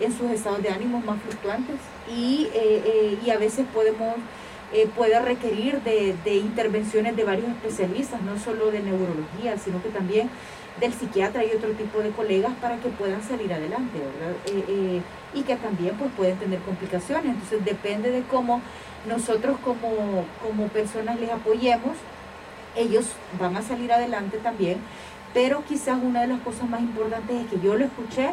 en 0.00 0.16
sus 0.16 0.30
estados 0.30 0.62
de 0.62 0.70
ánimo 0.70 1.00
más 1.00 1.20
fluctuantes 1.22 1.76
y, 2.08 2.48
eh, 2.54 2.82
eh, 2.84 3.18
y 3.24 3.30
a 3.30 3.38
veces 3.38 3.66
podemos, 3.72 4.16
puede 4.96 5.18
requerir 5.18 5.82
de, 5.82 6.14
de, 6.24 6.36
intervenciones 6.36 7.16
de 7.16 7.24
varios 7.24 7.48
especialistas, 7.48 8.22
no 8.22 8.38
solo 8.38 8.70
de 8.70 8.80
neurología, 8.80 9.58
sino 9.58 9.82
que 9.82 9.88
también 9.88 10.30
del 10.78 10.92
psiquiatra 10.92 11.44
y 11.44 11.50
otro 11.50 11.70
tipo 11.72 12.00
de 12.00 12.10
colegas 12.10 12.52
para 12.60 12.76
que 12.76 12.88
puedan 12.88 13.20
salir 13.22 13.52
adelante, 13.52 13.98
¿verdad? 13.98 15.02
y 15.34 15.42
que 15.42 15.56
también 15.56 15.96
pues, 15.96 16.10
pueden 16.16 16.36
tener 16.38 16.60
complicaciones. 16.60 17.34
Entonces 17.34 17.64
depende 17.64 18.10
de 18.10 18.22
cómo 18.22 18.60
nosotros 19.08 19.56
como, 19.64 20.24
como 20.42 20.68
personas 20.68 21.18
les 21.20 21.30
apoyemos, 21.30 21.96
ellos 22.76 23.06
van 23.38 23.56
a 23.56 23.62
salir 23.62 23.92
adelante 23.92 24.38
también. 24.38 24.78
Pero 25.32 25.62
quizás 25.68 25.98
una 26.02 26.22
de 26.22 26.26
las 26.26 26.40
cosas 26.40 26.68
más 26.68 26.80
importantes 26.80 27.44
es 27.44 27.50
que 27.50 27.64
yo 27.64 27.76
lo 27.76 27.84
escuché 27.84 28.30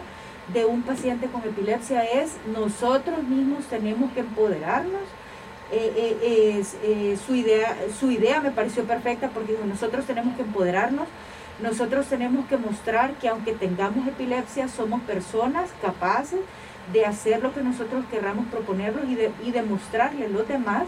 de 0.53 0.65
un 0.65 0.81
paciente 0.81 1.27
con 1.27 1.41
epilepsia 1.43 2.03
es 2.03 2.37
nosotros 2.53 3.23
mismos 3.23 3.65
tenemos 3.65 4.11
que 4.13 4.21
empoderarnos. 4.21 5.01
Eh, 5.69 6.17
eh, 6.21 6.63
eh, 6.83 7.17
su, 7.25 7.35
idea, 7.35 7.75
su 7.99 8.09
idea 8.09 8.39
me 8.39 8.51
pareció 8.51 8.85
perfecta 8.85 9.29
porque 9.29 9.57
nosotros 9.67 10.05
tenemos 10.05 10.35
que 10.37 10.43
empoderarnos, 10.43 11.07
nosotros 11.61 12.05
tenemos 12.05 12.47
que 12.47 12.55
mostrar 12.55 13.11
que 13.15 13.27
aunque 13.27 13.51
tengamos 13.51 14.07
epilepsia 14.07 14.69
somos 14.69 15.01
personas 15.01 15.69
capaces 15.81 16.39
de 16.93 17.05
hacer 17.05 17.43
lo 17.43 17.53
que 17.53 17.61
nosotros 17.61 18.05
querramos 18.09 18.45
proponerlos 18.45 19.09
y, 19.09 19.15
de, 19.15 19.31
y 19.43 19.51
demostrarle 19.51 20.27
a 20.27 20.29
los 20.29 20.47
demás 20.47 20.83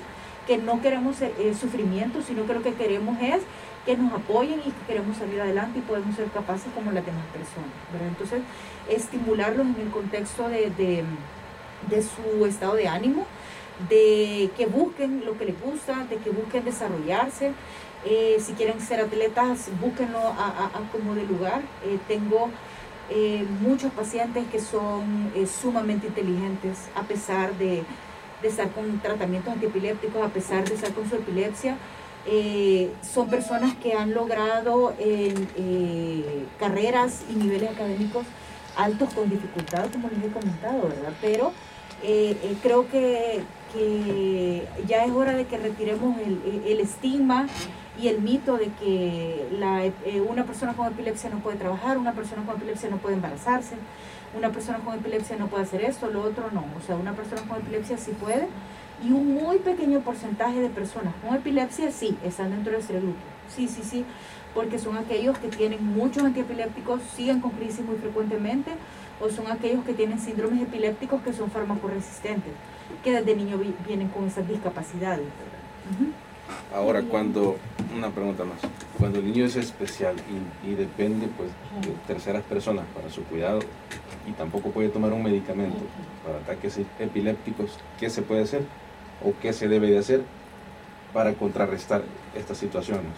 que 0.48 0.58
no 0.58 0.82
queremos 0.82 1.18
sufrimiento, 1.60 2.22
sino 2.22 2.48
que 2.48 2.54
lo 2.54 2.64
que 2.64 2.74
queremos 2.74 3.18
es 3.22 3.42
que 3.86 3.98
nos 3.98 4.14
apoyen 4.14 4.60
y 4.60 4.72
que 4.72 4.86
queremos 4.88 5.18
salir 5.18 5.42
adelante 5.42 5.80
y 5.80 5.82
podemos 5.82 6.16
ser 6.16 6.28
capaces 6.28 6.72
como 6.74 6.92
las 6.92 7.06
demás 7.06 7.26
personas. 7.34 7.70
Entonces, 8.08 8.42
estimularlos 8.90 9.68
en 9.68 9.82
el 9.82 9.90
contexto 9.90 10.50
de, 10.50 10.72
de, 11.90 12.02
su 12.02 12.46
estado 12.46 12.76
de 12.76 12.88
ánimo, 12.88 13.26
de 13.90 14.50
que 14.58 14.66
busquen 14.66 15.26
lo 15.26 15.38
que 15.38 15.46
les 15.46 15.62
gusta, 15.62 16.06
de 16.10 16.18
que 16.18 16.30
busquen 16.30 16.66
desarrollarse. 16.66 17.54
Eh, 18.06 18.38
si 18.40 18.54
quieren 18.54 18.80
ser 18.80 19.02
atletas, 19.02 19.70
búsquenlo 19.82 20.20
a, 20.20 20.72
como 20.92 21.16
de 21.16 21.24
lugar. 21.26 21.62
tengo 22.08 22.50
eh, 23.12 23.44
muchos 23.62 23.92
pacientes 23.92 24.46
que 24.52 24.60
son 24.60 25.32
eh, 25.36 25.48
sumamente 25.48 26.06
inteligentes 26.06 26.90
a 26.94 27.02
pesar 27.02 27.56
de, 27.56 27.84
estar 28.44 28.70
con 28.70 29.00
tratamientos 29.00 29.52
antiepilépticos, 29.52 30.24
a 30.24 30.30
pesar 30.30 30.64
de 30.68 30.76
estar 30.76 30.94
con 30.94 31.10
su 31.10 31.16
epilepsia. 31.16 31.76
Eh, 32.32 32.92
son 33.02 33.28
personas 33.28 33.76
que 33.76 33.94
han 33.94 34.14
logrado 34.14 34.94
carreras 36.60 37.24
y 37.30 37.34
niveles 37.34 37.72
académicos 37.72 38.26
altos 38.78 39.14
con 39.14 39.30
dificultad, 39.30 39.90
como 39.92 40.10
les 40.10 40.24
he 40.24 40.32
comentado, 40.32 40.84
¿verdad? 40.84 41.14
Pero 41.22 41.52
creo 42.62 42.88
que, 42.90 43.44
ya 44.88 45.06
es 45.06 45.12
hora 45.12 45.34
de 45.34 45.46
que 45.46 45.58
retiremos 45.58 46.18
el, 46.20 46.64
el 46.66 46.80
estigma 46.80 47.48
y 48.02 48.08
el 48.08 48.22
mito 48.22 48.58
de 48.58 48.68
que 48.80 49.48
la, 49.60 49.86
eh, 49.86 50.22
una 50.28 50.46
persona 50.46 50.74
con 50.74 50.88
epilepsia 50.88 51.30
no 51.30 51.40
puede 51.40 51.58
trabajar, 51.58 51.98
una 51.98 52.14
persona 52.14 52.44
con 52.46 52.56
epilepsia 52.56 52.90
no 52.90 52.98
puede 52.98 53.16
embarazarse, 53.16 53.76
una 54.38 54.50
persona 54.52 54.80
con 54.80 54.96
epilepsia 54.96 55.36
no 55.38 55.48
puede 55.48 55.64
hacer 55.64 55.82
esto, 55.82 56.10
lo 56.10 56.22
otro 56.22 56.50
no. 56.52 56.64
O 56.78 56.86
sea, 56.86 56.96
una 56.96 57.14
persona 57.14 57.42
con 57.48 57.58
epilepsia 57.58 57.98
sí 57.98 58.12
puede 58.12 58.48
y 59.04 59.12
un 59.12 59.34
muy 59.34 59.60
pequeño 59.60 60.02
porcentaje 60.02 60.60
de 60.60 60.70
personas 60.70 61.14
con 61.24 61.36
epilepsia 61.36 61.92
sí 61.92 62.18
están 62.24 62.52
dentro 62.52 62.74
de 62.74 62.80
ese. 62.80 63.00
Sí, 63.56 63.68
sí, 63.68 63.82
sí, 63.84 64.06
porque 64.54 64.78
son 64.78 64.98
aquellos 64.98 65.38
que 65.38 65.48
tienen 65.48 65.84
muchos 65.84 66.24
antiepilépticos, 66.24 67.02
siguen 67.16 67.40
con 67.40 67.52
crisis 67.52 67.84
muy 67.86 67.96
frecuentemente, 67.96 68.72
o 69.22 69.30
son 69.30 69.48
aquellos 69.48 69.84
que 69.86 69.94
tienen 69.94 70.20
síndromes 70.20 70.62
epilépticos 70.62 71.22
que 71.22 71.34
son 71.34 71.50
farmacoresistentes, 71.50 72.54
que 73.04 73.12
desde 73.12 73.36
niño 73.36 73.60
vienen 73.88 74.10
con 74.10 74.28
esas 74.28 74.48
discapacidades. 74.48 75.26
Ahora, 76.74 77.02
cuando, 77.02 77.58
una 77.96 78.10
pregunta 78.10 78.44
más, 78.44 78.60
cuando 78.98 79.20
el 79.20 79.26
niño 79.26 79.46
es 79.46 79.56
especial 79.56 80.16
y, 80.64 80.74
depende 80.74 81.28
pues, 81.36 81.50
de 81.82 81.94
terceras 82.06 82.44
personas 82.44 82.86
para 82.94 83.10
su 83.10 83.24
cuidado 83.24 83.60
y 84.28 84.32
tampoco 84.34 84.70
puede 84.70 84.90
tomar 84.90 85.12
un 85.14 85.24
medicamento 85.24 85.80
para 86.24 86.38
ataques 86.38 86.80
epilépticos, 87.00 87.78
¿qué 88.00 88.10
se 88.10 88.22
puede 88.22 88.44
hacer 88.44 88.64
o 89.24 89.34
qué 89.42 89.54
se 89.54 89.68
debe 89.68 89.90
de 89.90 90.00
hacer 90.00 90.22
para 91.14 91.34
contrarrestar 91.34 92.04
estas 92.36 92.58
situaciones? 92.58 93.12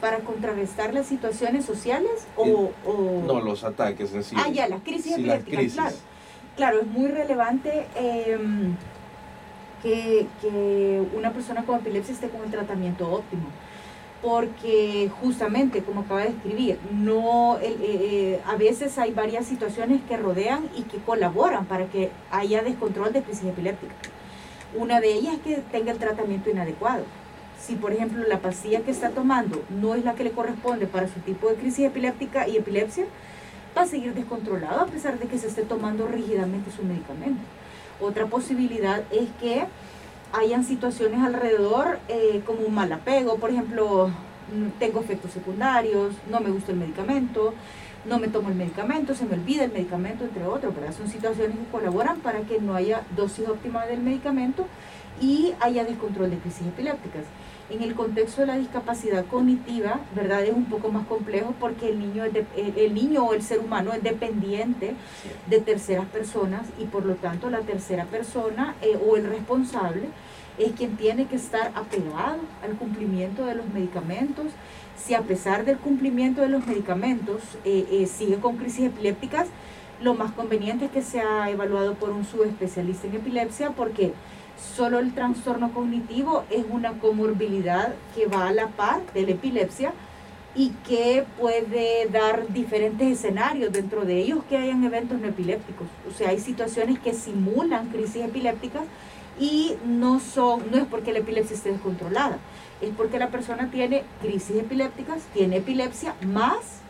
para 0.00 0.18
contrarrestar 0.18 0.92
las 0.92 1.06
situaciones 1.06 1.64
sociales 1.64 2.26
o, 2.36 2.70
no 3.26 3.40
los 3.40 3.64
ataques 3.64 4.12
en 4.12 4.22
sí 4.22 4.36
ah 4.38 4.50
ya 4.50 4.68
las 4.68 4.82
crisis 4.82 5.12
epilépticas 5.12 5.72
claro 5.72 5.96
claro 6.54 6.80
es 6.80 6.86
muy 6.86 7.08
relevante 7.08 7.86
em, 7.94 8.76
que, 9.82 11.06
una 11.16 11.32
persona 11.32 11.64
con 11.64 11.76
epilepsia 11.76 12.14
esté 12.14 12.28
con 12.28 12.42
el 12.42 12.50
tratamiento 12.50 13.10
óptimo. 13.10 13.46
Porque 14.22 15.10
justamente, 15.20 15.82
como 15.82 16.00
acaba 16.00 16.22
de 16.22 16.30
escribir, 16.30 16.78
no, 16.90 17.58
eh, 17.58 17.76
eh, 17.80 18.40
a 18.46 18.56
veces 18.56 18.98
hay 18.98 19.12
varias 19.12 19.46
situaciones 19.46 20.00
que 20.08 20.16
rodean 20.16 20.68
y 20.76 20.82
que 20.82 20.98
colaboran 20.98 21.66
para 21.66 21.86
que 21.86 22.10
haya 22.30 22.62
descontrol 22.62 23.12
de 23.12 23.22
crisis 23.22 23.44
epiléptica. 23.44 23.94
Una 24.74 25.00
de 25.00 25.12
ellas 25.12 25.34
es 25.34 25.40
que 25.40 25.62
tenga 25.70 25.92
el 25.92 25.98
tratamiento 25.98 26.50
inadecuado. 26.50 27.04
Si, 27.60 27.76
por 27.76 27.92
ejemplo, 27.92 28.22
la 28.26 28.40
pastilla 28.40 28.80
que 28.80 28.90
está 28.90 29.10
tomando 29.10 29.62
no 29.70 29.94
es 29.94 30.04
la 30.04 30.14
que 30.14 30.24
le 30.24 30.32
corresponde 30.32 30.86
para 30.86 31.08
su 31.08 31.20
tipo 31.20 31.48
de 31.48 31.54
crisis 31.54 31.86
epiléptica 31.86 32.48
y 32.48 32.56
epilepsia, 32.56 33.06
va 33.76 33.82
a 33.82 33.86
seguir 33.86 34.14
descontrolado 34.14 34.80
a 34.80 34.86
pesar 34.86 35.18
de 35.18 35.26
que 35.26 35.38
se 35.38 35.48
esté 35.48 35.62
tomando 35.62 36.06
rígidamente 36.06 36.70
su 36.70 36.82
medicamento. 36.82 37.40
Otra 38.00 38.26
posibilidad 38.26 39.02
es 39.10 39.28
que 39.40 39.64
hayan 40.32 40.64
situaciones 40.64 41.20
alrededor 41.22 41.98
eh, 42.08 42.42
como 42.44 42.60
un 42.60 42.74
mal 42.74 42.92
apego, 42.92 43.36
por 43.36 43.50
ejemplo, 43.50 44.08
mm, 44.08 44.78
tengo 44.78 45.00
efectos 45.00 45.32
secundarios, 45.32 46.14
no 46.30 46.40
me 46.40 46.50
gusta 46.50 46.72
el 46.72 46.78
medicamento, 46.78 47.54
no 48.08 48.18
me 48.18 48.28
tomo 48.28 48.48
el 48.48 48.54
medicamento, 48.54 49.14
se 49.14 49.24
me 49.24 49.34
olvida 49.34 49.64
el 49.64 49.72
medicamento, 49.72 50.24
entre 50.24 50.46
otros, 50.46 50.72
pero 50.74 50.92
son 50.92 51.08
situaciones 51.08 51.56
que 51.56 51.64
colaboran 51.70 52.20
para 52.20 52.40
que 52.40 52.60
no 52.60 52.74
haya 52.74 53.02
dosis 53.16 53.48
óptima 53.48 53.86
del 53.86 54.00
medicamento 54.00 54.66
y 55.20 55.54
haya 55.60 55.84
descontrol 55.84 56.30
de 56.30 56.38
crisis 56.38 56.66
epilépticas. 56.66 57.24
En 57.68 57.82
el 57.82 57.94
contexto 57.94 58.42
de 58.42 58.46
la 58.46 58.58
discapacidad 58.58 59.26
cognitiva, 59.26 60.00
¿verdad? 60.14 60.44
Es 60.44 60.54
un 60.54 60.66
poco 60.66 60.92
más 60.92 61.04
complejo 61.06 61.52
porque 61.58 61.88
el 61.88 61.98
niño, 61.98 62.22
el 62.24 62.94
niño 62.94 63.24
o 63.24 63.34
el 63.34 63.42
ser 63.42 63.58
humano 63.58 63.92
es 63.92 64.02
dependiente 64.04 64.94
de 65.48 65.60
terceras 65.60 66.06
personas 66.06 66.66
y 66.78 66.84
por 66.84 67.04
lo 67.04 67.16
tanto 67.16 67.50
la 67.50 67.60
tercera 67.60 68.04
persona 68.04 68.76
eh, 68.82 68.96
o 69.04 69.16
el 69.16 69.26
responsable 69.26 70.08
es 70.58 70.72
quien 70.72 70.96
tiene 70.96 71.26
que 71.26 71.36
estar 71.36 71.72
apegado 71.74 72.38
al 72.62 72.76
cumplimiento 72.78 73.44
de 73.44 73.56
los 73.56 73.66
medicamentos. 73.68 74.46
Si 74.96 75.14
a 75.14 75.22
pesar 75.22 75.64
del 75.64 75.78
cumplimiento 75.78 76.40
de 76.40 76.48
los 76.48 76.66
medicamentos 76.66 77.42
eh, 77.64 77.86
eh, 77.90 78.06
sigue 78.06 78.36
con 78.36 78.56
crisis 78.56 78.86
epilépticas, 78.86 79.48
lo 80.00 80.14
más 80.14 80.32
conveniente 80.32 80.86
es 80.86 80.90
que 80.90 81.02
sea 81.02 81.48
evaluado 81.50 81.94
por 81.94 82.10
un 82.10 82.24
subespecialista 82.24 83.06
en 83.06 83.14
epilepsia 83.14 83.70
porque 83.70 84.12
Solo 84.56 84.98
el 84.98 85.12
trastorno 85.12 85.72
cognitivo 85.72 86.44
es 86.50 86.64
una 86.70 86.98
comorbilidad 86.98 87.94
que 88.14 88.26
va 88.26 88.48
a 88.48 88.52
la 88.52 88.68
par 88.68 89.02
de 89.12 89.22
la 89.22 89.32
epilepsia 89.32 89.92
y 90.54 90.70
que 90.88 91.26
puede 91.38 92.08
dar 92.10 92.48
diferentes 92.48 93.06
escenarios, 93.06 93.70
dentro 93.70 94.06
de 94.06 94.18
ellos 94.18 94.40
que 94.48 94.56
hayan 94.56 94.82
eventos 94.84 95.20
no 95.20 95.28
epilépticos. 95.28 95.86
O 96.08 96.16
sea, 96.16 96.30
hay 96.30 96.40
situaciones 96.40 96.98
que 97.00 97.12
simulan 97.12 97.88
crisis 97.88 98.24
epilépticas 98.24 98.84
y 99.38 99.74
no 99.84 100.20
son, 100.20 100.70
no 100.70 100.78
es 100.78 100.84
porque 100.84 101.12
la 101.12 101.18
epilepsia 101.20 101.56
esté 101.56 101.72
descontrolada, 101.72 102.38
es 102.80 102.90
porque 102.96 103.18
la 103.18 103.28
persona 103.28 103.70
tiene 103.70 104.04
crisis 104.22 104.56
epilépticas, 104.56 105.22
tiene 105.34 105.58
epilepsia 105.58 106.14
más 106.22 106.80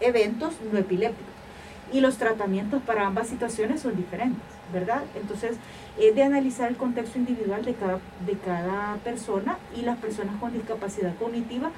eventos 0.00 0.54
no 0.72 0.78
epilépticos. 0.78 1.32
Y 1.92 2.00
los 2.00 2.16
tratamientos 2.16 2.82
para 2.82 3.06
ambas 3.06 3.28
situaciones 3.28 3.82
son 3.82 3.96
diferentes, 3.96 4.42
¿verdad? 4.72 5.02
Entonces, 5.14 5.56
es 5.98 6.14
de 6.14 6.22
analizar 6.22 6.68
el 6.68 6.76
contexto 6.76 7.18
individual 7.18 7.64
de 7.64 7.74
cada, 7.74 8.00
de 8.26 8.32
cada 8.38 8.96
persona 9.04 9.58
y 9.76 9.82
las 9.82 9.98
personas 9.98 10.36
con 10.40 10.52
discapacidad 10.52 11.14
cognitiva 11.16 11.70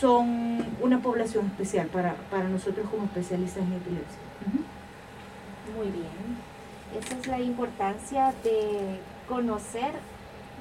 son 0.00 0.64
una 0.80 1.00
población 1.00 1.46
especial 1.46 1.88
para, 1.88 2.14
nosotros 2.48 2.88
como 2.90 3.04
especialistas 3.04 3.62
en 3.64 3.72
epilepsia. 3.74 4.18
Muy 5.76 5.86
bien. 5.88 6.38
Esa 6.98 7.18
es 7.18 7.26
la 7.26 7.40
importancia 7.40 8.32
de 8.44 9.00
conocer 9.28 9.92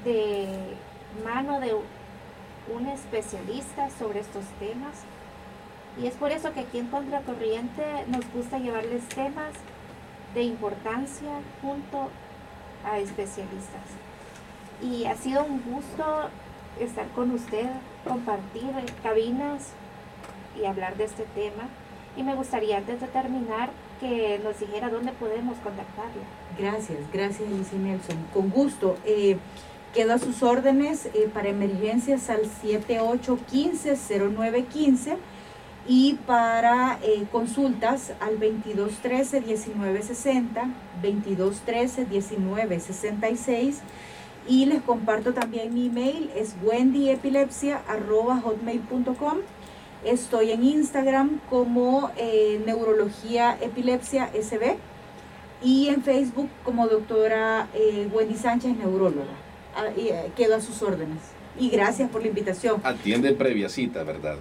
de 0.03 0.75
mano 1.23 1.59
de 1.59 1.73
un 1.73 2.87
especialista 2.87 3.89
sobre 3.97 4.19
estos 4.19 4.45
temas. 4.59 5.03
Y 6.01 6.07
es 6.07 6.15
por 6.15 6.31
eso 6.31 6.53
que 6.53 6.61
aquí 6.61 6.79
en 6.79 6.87
Contracorriente 6.87 7.83
nos 8.07 8.25
gusta 8.33 8.57
llevarles 8.57 9.07
temas 9.09 9.53
de 10.33 10.43
importancia 10.43 11.29
junto 11.61 12.09
a 12.83 12.99
especialistas. 12.99 13.81
Y 14.81 15.05
ha 15.05 15.15
sido 15.15 15.43
un 15.43 15.61
gusto 15.61 16.29
estar 16.79 17.07
con 17.09 17.31
usted, 17.31 17.69
compartir 18.03 18.71
cabinas 19.03 19.69
y 20.59 20.65
hablar 20.65 20.97
de 20.97 21.05
este 21.05 21.23
tema. 21.35 21.69
Y 22.17 22.23
me 22.23 22.35
gustaría 22.35 22.77
antes 22.77 22.99
de 22.99 23.07
terminar 23.07 23.69
que 24.03 24.39
nos 24.43 24.59
dijera 24.59 24.89
dónde 24.89 25.13
podemos 25.13 25.57
contactarla. 25.59 26.23
Gracias, 26.59 26.99
gracias 27.13 27.47
Alicia 27.47 27.79
Nelson. 27.79 28.17
Con 28.33 28.49
gusto. 28.49 28.97
Eh, 29.05 29.37
quedo 29.93 30.11
a 30.13 30.17
sus 30.17 30.43
órdenes 30.43 31.05
eh, 31.05 31.29
para 31.33 31.47
emergencias 31.47 32.29
al 32.29 32.41
7815-0915 32.41 35.15
y 35.87 36.15
para 36.25 36.99
eh, 37.01 37.23
consultas 37.31 38.11
al 38.19 38.41
2213-1960, 38.41 40.73
2213-1966 41.01 43.75
y 44.49 44.65
les 44.65 44.81
comparto 44.81 45.33
también 45.33 45.73
mi 45.73 45.87
email, 45.87 46.29
es 46.35 46.57
wendyepilepsia.hotmail.com. 46.61 49.37
Estoy 50.05 50.51
en 50.51 50.63
Instagram 50.63 51.39
como 51.49 52.11
eh, 52.17 52.61
Neurología 52.65 53.57
Epilepsia 53.61 54.29
SB 54.33 54.75
y 55.63 55.87
en 55.87 56.03
Facebook 56.03 56.49
como 56.65 56.87
doctora 56.87 57.69
eh, 57.73 58.09
Wendy 58.13 58.35
Sánchez, 58.35 58.75
neuróloga. 58.75 59.31
Ah, 59.75 59.85
eh, 59.95 60.29
quedo 60.35 60.55
a 60.55 60.61
sus 60.61 60.81
órdenes. 60.81 61.19
Y 61.57 61.69
gracias 61.69 62.09
por 62.09 62.21
la 62.21 62.27
invitación. 62.27 62.81
Atiende 62.83 63.31
previa 63.31 63.69
cita, 63.69 64.03
¿verdad? 64.03 64.37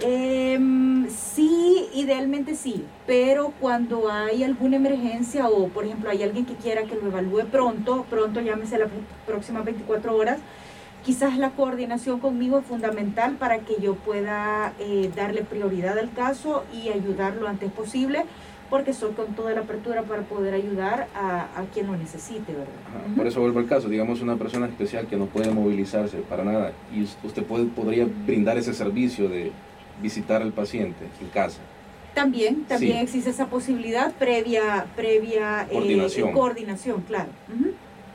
Em, 0.00 1.08
sí, 1.10 1.88
idealmente 1.94 2.54
sí, 2.54 2.84
pero 3.06 3.52
cuando 3.60 4.10
hay 4.10 4.42
alguna 4.42 4.76
emergencia 4.76 5.48
o 5.48 5.68
por 5.68 5.84
ejemplo 5.84 6.10
hay 6.10 6.22
alguien 6.22 6.46
que 6.46 6.54
quiera 6.54 6.84
que 6.84 6.94
lo 6.94 7.08
evalúe 7.08 7.44
pronto, 7.50 8.06
pronto 8.08 8.40
llámese 8.40 8.78
las 8.78 8.88
próximas 9.26 9.64
24 9.64 10.16
horas, 10.16 10.38
quizás 11.04 11.36
la 11.38 11.50
coordinación 11.50 12.20
conmigo 12.20 12.58
es 12.58 12.66
fundamental 12.66 13.36
para 13.36 13.60
que 13.60 13.76
yo 13.80 13.94
pueda 13.94 14.72
eh, 14.78 15.10
darle 15.14 15.42
prioridad 15.42 15.98
al 15.98 16.12
caso 16.12 16.64
y 16.72 16.88
ayudarlo 16.88 17.48
antes 17.48 17.70
posible, 17.72 18.24
porque 18.70 18.94
soy 18.94 19.12
con 19.12 19.34
toda 19.34 19.52
la 19.52 19.60
apertura 19.60 20.02
para 20.02 20.22
poder 20.22 20.54
ayudar 20.54 21.08
a, 21.14 21.46
quien 21.74 21.88
lo 21.88 21.96
necesite, 21.96 22.52
¿verdad? 22.52 23.16
Por 23.16 23.26
eso 23.26 23.40
vuelvo 23.40 23.58
al 23.58 23.66
caso, 23.66 23.88
digamos 23.88 24.22
una 24.22 24.36
persona 24.36 24.66
especial 24.66 25.06
que 25.06 25.16
no 25.16 25.26
puede 25.26 25.50
movilizarse 25.50 26.18
para 26.18 26.44
nada 26.44 26.72
y 26.94 27.02
usted 27.02 27.42
puede, 27.44 27.66
podría 27.66 28.06
brindar 28.26 28.56
ese 28.56 28.72
servicio 28.72 29.28
de 29.28 29.52
visitar 30.00 30.40
al 30.40 30.52
paciente 30.52 31.04
en 31.20 31.28
casa. 31.28 31.60
También, 32.14 32.64
también 32.64 32.98
existe 32.98 33.30
esa 33.30 33.46
posibilidad 33.46 34.12
previa, 34.12 34.86
previa 34.96 35.62
eh, 35.62 35.72
coordinación, 35.72 36.32
coordinación 36.32 37.00
claro. 37.02 37.30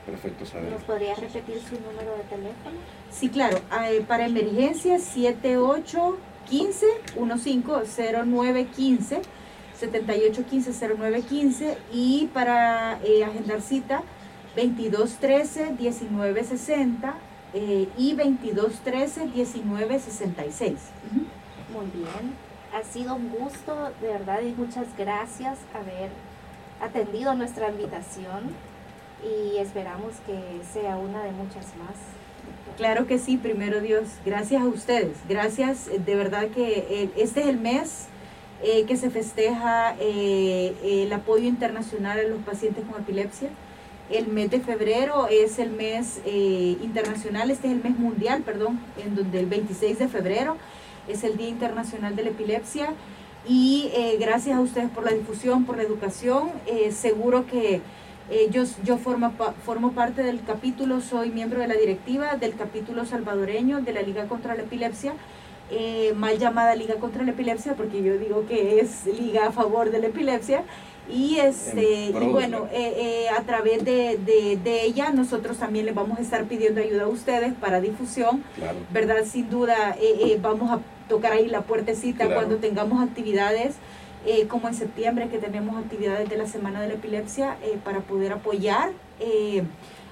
Perfecto, 0.08 0.46
saber. 0.46 0.72
¿Nos 0.72 0.82
podría 0.84 1.14
repetir 1.14 1.60
su 1.60 1.78
número 1.80 2.16
de 2.16 2.22
teléfono? 2.30 2.78
Sí, 3.10 3.28
claro. 3.28 3.58
Eh, 3.84 4.02
para 4.08 4.24
emergencias 4.24 5.02
7815 5.02 6.86
150915 7.14 9.20
7815 9.78 10.96
0915 10.96 11.76
y 11.92 12.30
para 12.32 12.98
eh, 13.04 13.22
agendar 13.22 13.60
cita 13.60 14.02
2213 14.56 15.72
1960 15.72 17.14
eh, 17.52 17.86
y 17.98 18.14
2213 18.14 19.26
1966. 19.26 20.78
Muy 21.70 21.84
bien, 21.92 22.34
ha 22.72 22.82
sido 22.82 23.14
un 23.14 23.28
gusto, 23.28 23.92
de 24.00 24.08
verdad, 24.08 24.40
y 24.40 24.52
muchas 24.52 24.86
gracias 24.96 25.58
haber 25.74 26.08
atendido 26.80 27.34
nuestra 27.34 27.68
invitación 27.68 28.54
y 29.24 29.58
esperamos 29.58 30.14
que 30.26 30.38
sea 30.72 30.96
una 30.96 31.22
de 31.22 31.32
muchas 31.32 31.66
más. 31.76 31.96
Claro 32.76 33.06
que 33.06 33.18
sí, 33.18 33.36
primero 33.36 33.80
Dios, 33.80 34.08
gracias 34.24 34.62
a 34.62 34.66
ustedes, 34.66 35.16
gracias, 35.28 35.88
de 35.88 36.14
verdad 36.14 36.48
que 36.48 36.86
eh, 36.88 37.10
este 37.16 37.40
es 37.40 37.46
el 37.48 37.58
mes 37.58 38.06
eh, 38.62 38.84
que 38.84 38.96
se 38.96 39.10
festeja 39.10 39.96
eh, 39.98 40.74
el 40.82 41.12
apoyo 41.12 41.48
internacional 41.48 42.18
a 42.20 42.22
los 42.22 42.40
pacientes 42.42 42.84
con 42.84 43.02
epilepsia. 43.02 43.50
El 44.10 44.28
mes 44.28 44.50
de 44.50 44.60
febrero 44.60 45.28
es 45.28 45.58
el 45.58 45.70
mes 45.70 46.20
internacional, 46.24 47.50
este 47.50 47.66
es 47.66 47.74
el 47.74 47.82
mes 47.82 47.98
mundial, 47.98 48.40
perdón, 48.40 48.80
en 49.04 49.14
donde 49.14 49.40
el 49.40 49.46
26 49.46 49.98
de 49.98 50.08
febrero 50.08 50.56
es 51.08 51.24
el 51.24 51.36
Día 51.36 51.48
Internacional 51.48 52.16
de 52.16 52.22
la 52.22 52.30
Epilepsia 52.30 52.94
y 53.46 53.90
eh, 53.94 54.16
gracias 54.20 54.56
a 54.56 54.60
ustedes 54.60 54.90
por 54.90 55.04
la 55.04 55.12
difusión, 55.12 55.64
por 55.64 55.76
la 55.76 55.82
educación. 55.82 56.50
Eh, 56.66 56.92
seguro 56.92 57.46
que 57.46 57.80
eh, 58.30 58.48
yo, 58.50 58.64
yo 58.84 58.98
formo, 58.98 59.32
formo 59.64 59.92
parte 59.92 60.22
del 60.22 60.42
capítulo, 60.44 61.00
soy 61.00 61.30
miembro 61.30 61.60
de 61.60 61.68
la 61.68 61.74
directiva 61.74 62.36
del 62.36 62.54
capítulo 62.54 63.04
salvadoreño 63.04 63.80
de 63.80 63.92
la 63.92 64.02
Liga 64.02 64.26
contra 64.26 64.54
la 64.54 64.62
Epilepsia. 64.62 65.14
mal 66.16 66.38
llamada 66.38 66.74
Liga 66.74 66.94
contra 66.96 67.22
la 67.24 67.32
Epilepsia, 67.32 67.74
porque 67.74 68.02
yo 68.02 68.18
digo 68.18 68.46
que 68.46 68.80
es 68.80 69.06
Liga 69.06 69.48
a 69.48 69.52
favor 69.52 69.90
de 69.90 69.98
la 69.98 70.06
epilepsia, 70.06 70.62
y, 71.10 71.38
este, 71.38 72.06
y 72.06 72.28
bueno, 72.28 72.68
a 73.36 73.42
través 73.44 73.82
de, 73.84 74.18
de, 74.18 74.82
ella 74.84 75.10
nosotros 75.10 75.56
también 75.56 75.86
le 75.86 75.92
vamos 75.92 76.18
a 76.18 76.20
estar 76.20 76.44
pidiendo 76.44 76.82
ayuda 76.82 77.04
a 77.04 77.08
ustedes 77.08 77.54
para 77.54 77.80
difusión, 77.80 78.42
¿verdad? 78.92 79.24
Sin 79.24 79.48
duda 79.48 79.96
vamos 80.42 80.70
a 80.70 80.80
tocar 81.08 81.32
ahí 81.32 81.48
la 81.48 81.62
puertecita 81.62 82.32
cuando 82.32 82.56
tengamos 82.56 83.02
actividades, 83.02 83.76
eh, 84.30 84.46
como 84.46 84.68
en 84.68 84.74
septiembre 84.74 85.30
que 85.30 85.38
tenemos 85.38 85.82
actividades 85.82 86.28
de 86.28 86.36
la 86.36 86.46
Semana 86.46 86.82
de 86.82 86.88
la 86.88 86.94
Epilepsia, 86.94 87.56
eh, 87.62 87.78
para 87.82 88.00
poder 88.00 88.34
apoyar 88.34 88.90
eh, 89.20 89.62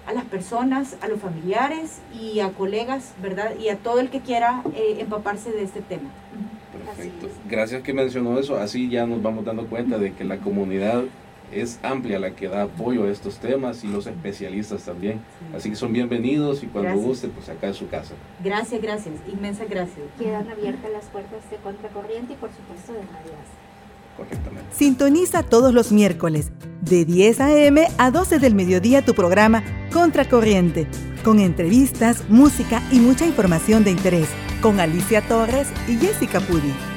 a 0.07 0.15
las 0.15 0.25
personas, 0.25 0.97
a 1.03 1.09
los 1.09 1.21
familiares 1.21 2.01
y 2.19 2.41
a 2.41 2.49
colegas, 2.49 3.13
¿verdad? 3.21 3.53
Y 3.61 3.69
a 3.69 3.77
todo 3.77 4.01
el 4.01 4.09
que 4.09 4.21
quiera 4.21 4.63
empaparse 4.75 5.51
de 5.51 5.65
este 5.65 5.83
tema. 5.83 6.09
Perfecto. 6.73 7.29
Gracias 7.47 7.83
que 7.83 7.93
mencionó 7.93 8.39
eso. 8.39 8.57
Así 8.57 8.89
ya 8.89 9.05
nos 9.05 9.21
vamos 9.21 9.45
dando 9.45 9.67
cuenta 9.67 9.99
de 9.99 10.15
que 10.15 10.25
la 10.25 10.39
comunidad 10.39 11.03
es 11.53 11.79
amplia 11.83 12.19
la 12.19 12.31
que 12.31 12.49
da 12.49 12.63
apoyo 12.63 13.05
a 13.05 13.11
estos 13.11 13.37
temas 13.37 13.85
y 13.85 13.89
los 13.89 14.07
especialistas 14.07 14.85
también. 14.85 15.21
Así 15.55 15.69
que 15.69 15.77
son 15.77 15.93
bienvenidos 15.93 16.63
y 16.63 16.69
cuando 16.69 16.97
guste, 16.97 17.29
pues 17.29 17.51
acá 17.51 17.69
es 17.69 17.77
su 17.77 17.87
casa. 17.89 18.15
Gracias, 18.43 18.81
gracias, 18.81 19.15
inmensas 19.31 19.69
gracias. 19.69 20.07
Quedan 20.19 20.49
abiertas 20.49 20.91
las 20.91 21.05
puertas 21.05 21.51
de 21.51 21.59
Contracorriente 21.59 22.33
y 22.33 22.37
por 22.37 22.49
supuesto 22.49 22.95
de 22.95 23.01
Radio 23.01 23.66
Sintoniza 24.73 25.43
todos 25.43 25.73
los 25.73 25.93
miércoles 25.93 26.53
de 26.83 27.05
10 27.05 27.41
a.m. 27.41 27.87
a 27.99 28.11
12 28.11 28.39
del 28.39 28.55
mediodía 28.55 29.05
tu 29.05 29.15
programa 29.15 29.63
Contracorriente, 29.93 30.87
con 31.25 31.41
entrevistas, 31.41 32.25
música 32.29 32.83
y 32.93 33.01
mucha 33.01 33.27
información 33.27 33.85
de 33.85 33.91
interés, 33.91 34.29
con 34.61 34.81
Alicia 34.81 35.27
Torres 35.27 35.69
y 35.89 35.97
Jessica 35.97 36.41
Pudi. 36.41 36.96